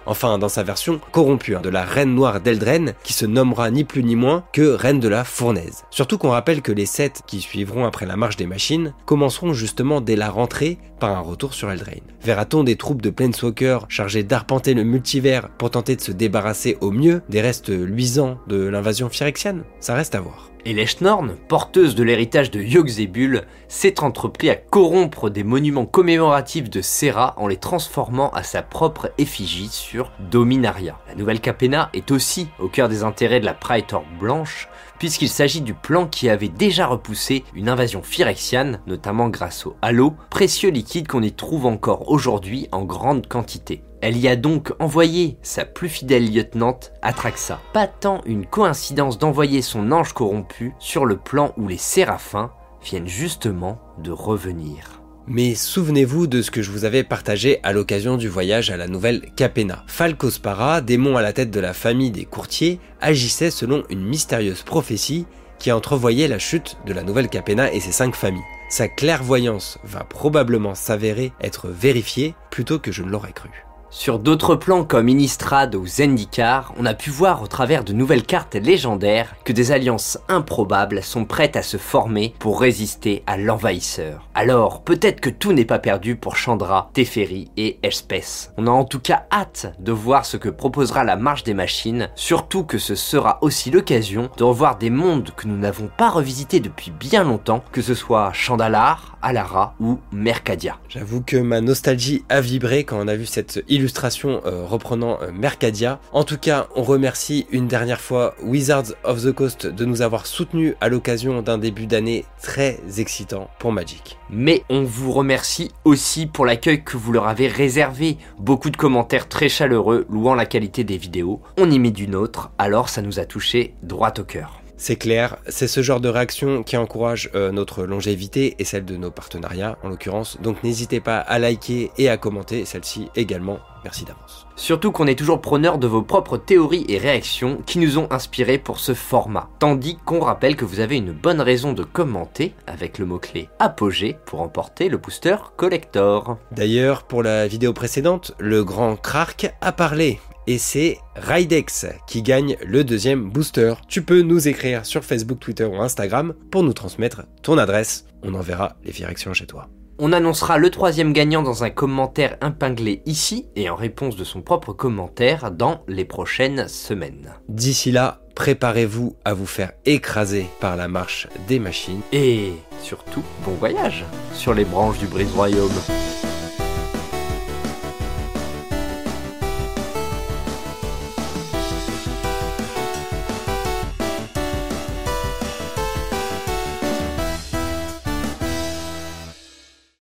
Version 0.63 1.01
corrompue, 1.13 1.57
hein, 1.57 1.61
de 1.61 1.69
la 1.69 1.85
reine 1.85 2.15
noire 2.15 2.41
d'Eldren, 2.41 2.95
qui 3.03 3.13
se 3.13 3.27
nommera 3.27 3.71
ni 3.71 3.85
plus 3.85 4.03
ni 4.03 4.17
moins 4.17 4.45
que 4.53 4.75
reine 4.75 5.01
de 5.01 5.09
la 5.09 5.25
fournaise. 5.25 5.85
Surtout 5.91 6.19
qu'on 6.19 6.31
rappelle 6.31 6.63
que 6.63 6.73
les 6.73 6.87
sept 6.87 7.23
qui 7.27 7.41
suivront 7.41 7.85
après 7.85 8.07
la 8.07 8.17
marche 8.17 8.37
des 8.37 8.47
machines 8.47 8.95
commenceront 9.07 9.53
justement 9.53 10.01
dès 10.01 10.17
la 10.17 10.31
rentrée 10.31 10.79
par 11.01 11.17
un 11.17 11.21
retour 11.21 11.55
sur 11.55 11.71
Eldraine. 11.71 12.01
Verra-t-on 12.23 12.65
des 12.65 12.77
troupes 12.77 13.03
de 13.03 13.11
Planeswalkers 13.11 13.87
chargées 13.89 14.23
d'arpenter 14.23 14.75
le 14.75 14.85
multivers 14.85 15.49
pour 15.51 15.71
tenter 15.71 15.97
de 15.97 16.01
se 16.01 16.13
débarrasser 16.13 16.77
au 16.81 16.91
mieux 16.91 17.23
des 17.29 17.41
restes 17.41 17.69
luisants 17.69 18.39
de 18.49 18.67
l'invasion 18.67 19.09
phyrexiane 19.09 19.65
Ça 19.81 19.95
reste 19.95 20.15
à 20.15 20.21
voir. 20.21 20.51
Et 20.65 20.73
l'Eshnorn, 20.75 21.37
porteuse 21.49 21.95
de 21.95 22.03
l'héritage 22.03 22.51
de 22.51 22.61
Yogg-Zebul, 22.61 23.45
s'est 23.69 24.01
entrepris 24.03 24.51
à 24.51 24.57
corrompre 24.57 25.31
des 25.31 25.45
monuments 25.45 25.87
commémoratifs 25.87 26.69
de 26.69 26.83
Serra 26.83 27.35
en 27.37 27.47
les 27.47 27.57
transformant 27.57 28.31
à 28.31 28.43
sa 28.43 28.63
propre 28.63 29.11
effigie 29.19 29.69
sur 29.69 30.11
Dominaria. 30.31 30.99
La 31.09 31.15
nouvelle 31.15 31.41
Capena 31.41 31.91
est 31.95 32.11
aussi 32.11 32.49
au 32.59 32.69
cœur 32.69 32.89
des 32.89 33.05
intérêts 33.05 33.41
de 33.41 33.47
la 33.47 33.55
Praetor 33.55 34.05
blanche, 34.19 34.69
puisqu'il 34.99 35.29
s'agit 35.29 35.61
du 35.61 35.75
plan 35.75 36.07
qui 36.07 36.29
avait 36.29 36.49
déjà 36.49 36.87
repoussé 36.87 37.45
une 37.55 37.69
invasion 37.69 38.03
phyrexiane, 38.03 38.81
notamment 38.87 39.29
grâce 39.29 39.67
au 39.67 39.77
halo, 39.83 40.15
précieux 40.31 40.71
liquide 40.71 41.09
qu'on 41.09 41.23
y 41.23 41.33
trouve 41.33 41.67
encore 41.67 42.11
aujourd'hui 42.11 42.69
en 42.73 42.85
grande 42.85 43.27
quantité. 43.27 43.83
Elle 44.01 44.17
y 44.17 44.29
a 44.29 44.37
donc 44.37 44.73
envoyé 44.79 45.39
sa 45.43 45.65
plus 45.65 45.89
fidèle 45.89 46.33
lieutenante, 46.33 46.93
Atraxa. 47.03 47.61
Pas 47.73 47.89
tant 47.89 48.21
une 48.27 48.47
coïncidence 48.47 49.19
d'envoyer 49.19 49.61
son 49.61 49.91
ange 49.91 50.13
corrompu 50.13 50.75
sur 50.79 51.05
le 51.05 51.17
plan 51.17 51.53
où 51.57 51.67
les 51.67 51.79
séraphins 51.79 52.53
viennent 52.83 53.09
justement 53.09 53.81
de 53.99 54.13
revenir. 54.13 54.98
Mais 55.31 55.55
souvenez-vous 55.55 56.27
de 56.27 56.41
ce 56.41 56.51
que 56.51 56.63
je 56.63 56.71
vous 56.71 56.87
avais 56.87 57.05
partagé 57.05 57.61
à 57.63 57.75
l'occasion 57.75 58.17
du 58.17 58.29
voyage 58.29 58.71
à 58.71 58.79
la 58.79 58.87
nouvelle 58.87 59.21
Capena. 59.37 59.85
Falcospara, 59.87 60.81
démon 60.81 61.19
à 61.19 61.23
la 61.23 61.35
tête 61.35 61.51
de 61.51 61.61
la 61.61 61.75
famille 61.75 62.11
des 62.11 62.25
courtiers, 62.25 62.81
agissait 63.03 63.51
selon 63.51 63.85
une 63.91 64.03
mystérieuse 64.03 64.63
prophétie 64.63 65.27
qui 65.59 65.71
entrevoyait 65.71 66.29
la 66.29 66.39
chute 66.39 66.79
de 66.87 66.95
la 66.95 67.03
nouvelle 67.03 67.29
Capena 67.29 67.71
et 67.71 67.81
ses 67.81 67.93
cinq 67.93 68.15
familles. 68.15 68.41
Sa 68.71 68.89
clairvoyance 68.89 69.79
va 69.85 70.03
probablement 70.03 70.75
s'avérer 70.75 71.33
être 71.43 71.69
vérifiée 71.69 72.35
plutôt 72.51 72.79
que 72.79 72.91
je 72.91 73.03
ne 73.03 73.11
l'aurais 73.11 73.33
cru. 73.33 73.68
Sur 73.91 74.19
d'autres 74.19 74.55
plans 74.55 74.85
comme 74.85 75.09
Innistrad 75.09 75.75
ou 75.75 75.87
Zendikar, 75.87 76.75
on 76.77 76.85
a 76.85 76.93
pu 76.93 77.09
voir 77.09 77.43
au 77.43 77.47
travers 77.47 77.85
de 77.85 77.95
nouvelles 77.95 78.23
cartes 78.23 78.55
légendaires 78.55 79.35
que 79.45 79.53
des 79.53 79.73
alliances 79.73 80.19
improbables 80.29 81.03
sont 81.03 81.25
prêtes 81.25 81.57
à 81.57 81.63
se 81.63 81.79
former 81.79 82.35
pour 82.39 82.61
résister 82.61 83.23
à 83.27 83.39
l'envahisseur. 83.39 84.29
Alors, 84.35 84.83
peut-être 84.83 85.23
que 85.23 85.31
tout 85.31 85.55
n'est 85.55 85.65
pas 85.65 85.79
perdu 85.79 86.17
pour 86.17 86.37
Chandra, 86.37 86.91
Teferi 86.93 87.51
et 87.57 87.79
Espèce. 87.83 88.53
On 88.59 88.67
a 88.67 88.71
en 88.71 88.85
tout 88.85 89.01
cas 89.01 89.25
hâte 89.33 89.73
de 89.79 89.93
voir 89.93 90.27
ce 90.27 90.37
que 90.37 90.51
proposera 90.51 91.03
la 91.03 91.17
marche 91.17 91.45
des 91.45 91.55
machines, 91.55 92.11
surtout 92.15 92.65
que 92.65 92.77
ce 92.77 92.95
sera 92.95 93.39
aussi 93.41 93.71
l'occasion 93.71 94.29
de 94.37 94.45
revoir 94.45 94.77
des 94.77 94.91
mondes 94.91 95.31
que 95.35 95.49
nous 95.49 95.57
n'avons 95.57 95.89
pas 95.97 96.11
revisités 96.11 96.61
depuis 96.61 96.91
bien 96.91 97.25
longtemps, 97.25 97.65
que 97.73 97.81
ce 97.81 97.95
soit 97.95 98.35
Chandalar, 98.35 99.17
Alara 99.23 99.75
ou 99.81 99.99
Mercadia. 100.13 100.79
J'avoue 100.89 101.23
que 101.23 101.37
ma 101.37 101.61
nostalgie 101.61 102.25
a 102.29 102.41
vibré 102.41 102.85
quand 102.85 102.99
on 102.99 103.09
a 103.09 103.17
vu 103.17 103.27
cette 103.27 103.63
illustration 103.69 104.41
euh, 104.47 104.65
reprenant 104.65 105.19
euh, 105.23 105.31
Mercadia. 105.33 106.01
En 106.13 106.25
tout 106.25 106.39
cas, 106.39 106.69
on 106.77 106.83
remercie 106.83 107.47
une 107.51 107.69
dernière 107.69 108.01
fois 108.01 108.35
Wizards 108.43 108.95
of 109.05 109.23
the 109.23 109.33
Coast 109.33 109.67
de 109.67 109.85
nous 109.85 110.03
avoir 110.03 110.27
soutenus 110.27 110.75
à 110.81 110.89
l'occasion 110.89 111.43
d'un 111.43 111.59
début 111.59 111.87
d'année 111.87 112.25
très 112.43 112.79
excitant 112.99 113.51
pour 113.59 113.73
Magic. 113.73 114.19
Mais 114.31 114.63
on 114.69 114.83
vous 114.83 115.13
remercie 115.13 115.71
aussi 115.85 116.27
pour 116.27 116.47
l'accueil 116.47 116.83
que 116.83 116.97
vous 116.97 117.13
leur 117.13 117.29
avez 117.29 117.49
réservé. 117.49 118.19
Beaucoup 118.39 118.71
de 118.71 118.77
commentaires 118.77 119.29
très 119.29 119.49
chaleureux 119.49 120.07
louant 120.11 120.35
la 120.35 120.47
qualité 120.47 120.85
des 120.85 120.97
vidéos. 120.97 121.41
On 121.57 121.71
y 121.71 121.79
met 121.79 121.91
d'une 121.91 122.15
autre, 122.15 122.51
alors 122.59 122.89
ça 122.89 123.03
nous 123.03 123.19
a 123.19 123.25
touché 123.25 123.75
droit 123.83 124.13
au 124.19 124.25
cœur. 124.25 124.58
C'est 124.81 124.95
clair, 124.95 125.39
c'est 125.49 125.67
ce 125.67 125.83
genre 125.83 126.01
de 126.01 126.09
réaction 126.09 126.63
qui 126.63 126.77
encourage 126.77 127.31
euh, 127.35 127.51
notre 127.51 127.83
longévité 127.83 128.55
et 128.61 128.65
celle 128.65 128.85
de 128.85 128.97
nos 128.97 129.11
partenariats 129.11 129.77
en 129.83 129.89
l'occurrence. 129.89 130.39
Donc 130.41 130.63
n'hésitez 130.63 131.01
pas 131.01 131.19
à 131.19 131.41
liker 131.41 131.91
et 131.99 132.09
à 132.09 132.17
commenter 132.17 132.65
celle-ci 132.65 133.09
également. 133.17 133.59
Merci 133.83 134.05
d'avance. 134.05 134.47
Surtout 134.55 134.93
qu'on 134.93 135.07
est 135.07 135.19
toujours 135.19 135.41
preneur 135.41 135.79
de 135.79 135.87
vos 135.87 136.03
propres 136.03 136.37
théories 136.37 136.85
et 136.89 136.99
réactions 136.99 137.59
qui 137.67 137.79
nous 137.79 137.99
ont 137.99 138.09
inspirés 138.11 138.59
pour 138.59 138.79
ce 138.79 138.95
format. 138.95 139.49
Tandis 139.59 139.97
qu'on 140.05 140.21
rappelle 140.21 140.57
que 140.57 140.65
vous 140.65 140.81
avez 140.81 140.97
une 140.97 141.13
bonne 141.13 141.41
raison 141.41 141.73
de 141.73 141.83
commenter 141.83 142.55
avec 142.67 142.99
le 142.99 143.07
mot-clé 143.07 143.49
apogée 143.59 144.17
pour 144.27 144.43
emporter 144.43 144.89
le 144.89 144.97
booster 144.97 145.37
collector. 145.57 146.39
D'ailleurs, 146.53 147.03
pour 147.03 147.23
la 147.23 147.49
vidéo 147.49 147.73
précédente, 147.73 148.33
le 148.39 148.63
grand 148.63 148.97
Krark 148.97 149.53
a 149.61 149.73
parlé 149.73 150.21
et 150.49 150.57
c'est 150.57 150.99
Rydex 151.15 151.87
qui 152.07 152.23
gagne 152.23 152.57
le 152.67 152.83
deuxième 152.83 153.29
booster. 153.29 153.75
Tu 153.87 154.01
peux 154.01 154.23
nous 154.23 154.49
écrire 154.49 154.87
sur 154.87 155.05
Facebook, 155.05 155.39
Twitter 155.41 155.67
ou 155.67 155.77
Instagram 155.77 156.33
pour 156.51 156.63
nous 156.63 156.73
transmettre 156.73 157.25
ton 157.43 157.59
adresse. 157.59 158.07
On 158.23 158.33
enverra 158.33 158.77
les 158.83 158.93
directions 158.93 159.35
chez 159.35 159.47
toi. 159.47 159.69
On 159.99 160.13
annoncera 160.13 160.57
le 160.57 160.71
troisième 160.71 161.13
gagnant 161.13 161.43
dans 161.43 161.65
un 161.65 161.71
commentaire 161.71 162.39
impinglé 162.41 163.03
ici 163.05 163.47
et 163.57 163.69
en 163.69 163.77
réponse 163.77 164.17
de 164.17 164.25
son 164.25 164.41
propre 164.41 164.73
commentaire 164.73 165.51
dans 165.51 165.83
les 165.87 166.07
prochaines 166.07 166.67
semaines. 166.67 167.35
D'ici 167.51 167.93
là, 167.93 168.23
préparez-vous 168.35 169.17
à 169.27 169.35
vous 169.35 169.47
faire 169.47 169.73
écraser 169.85 170.47
par 170.61 170.77
la 170.77 170.89
marche 170.89 171.29
des 171.47 171.59
machines. 171.59 172.01
Et 172.13 172.53
surtout, 172.83 173.23
bon 173.45 173.53
voyage 173.53 174.07
sur 174.33 174.55
les 174.55 174.65
branches 174.65 174.99
du 174.99 175.09
Brise 175.09 175.33
Royaume. 175.33 175.69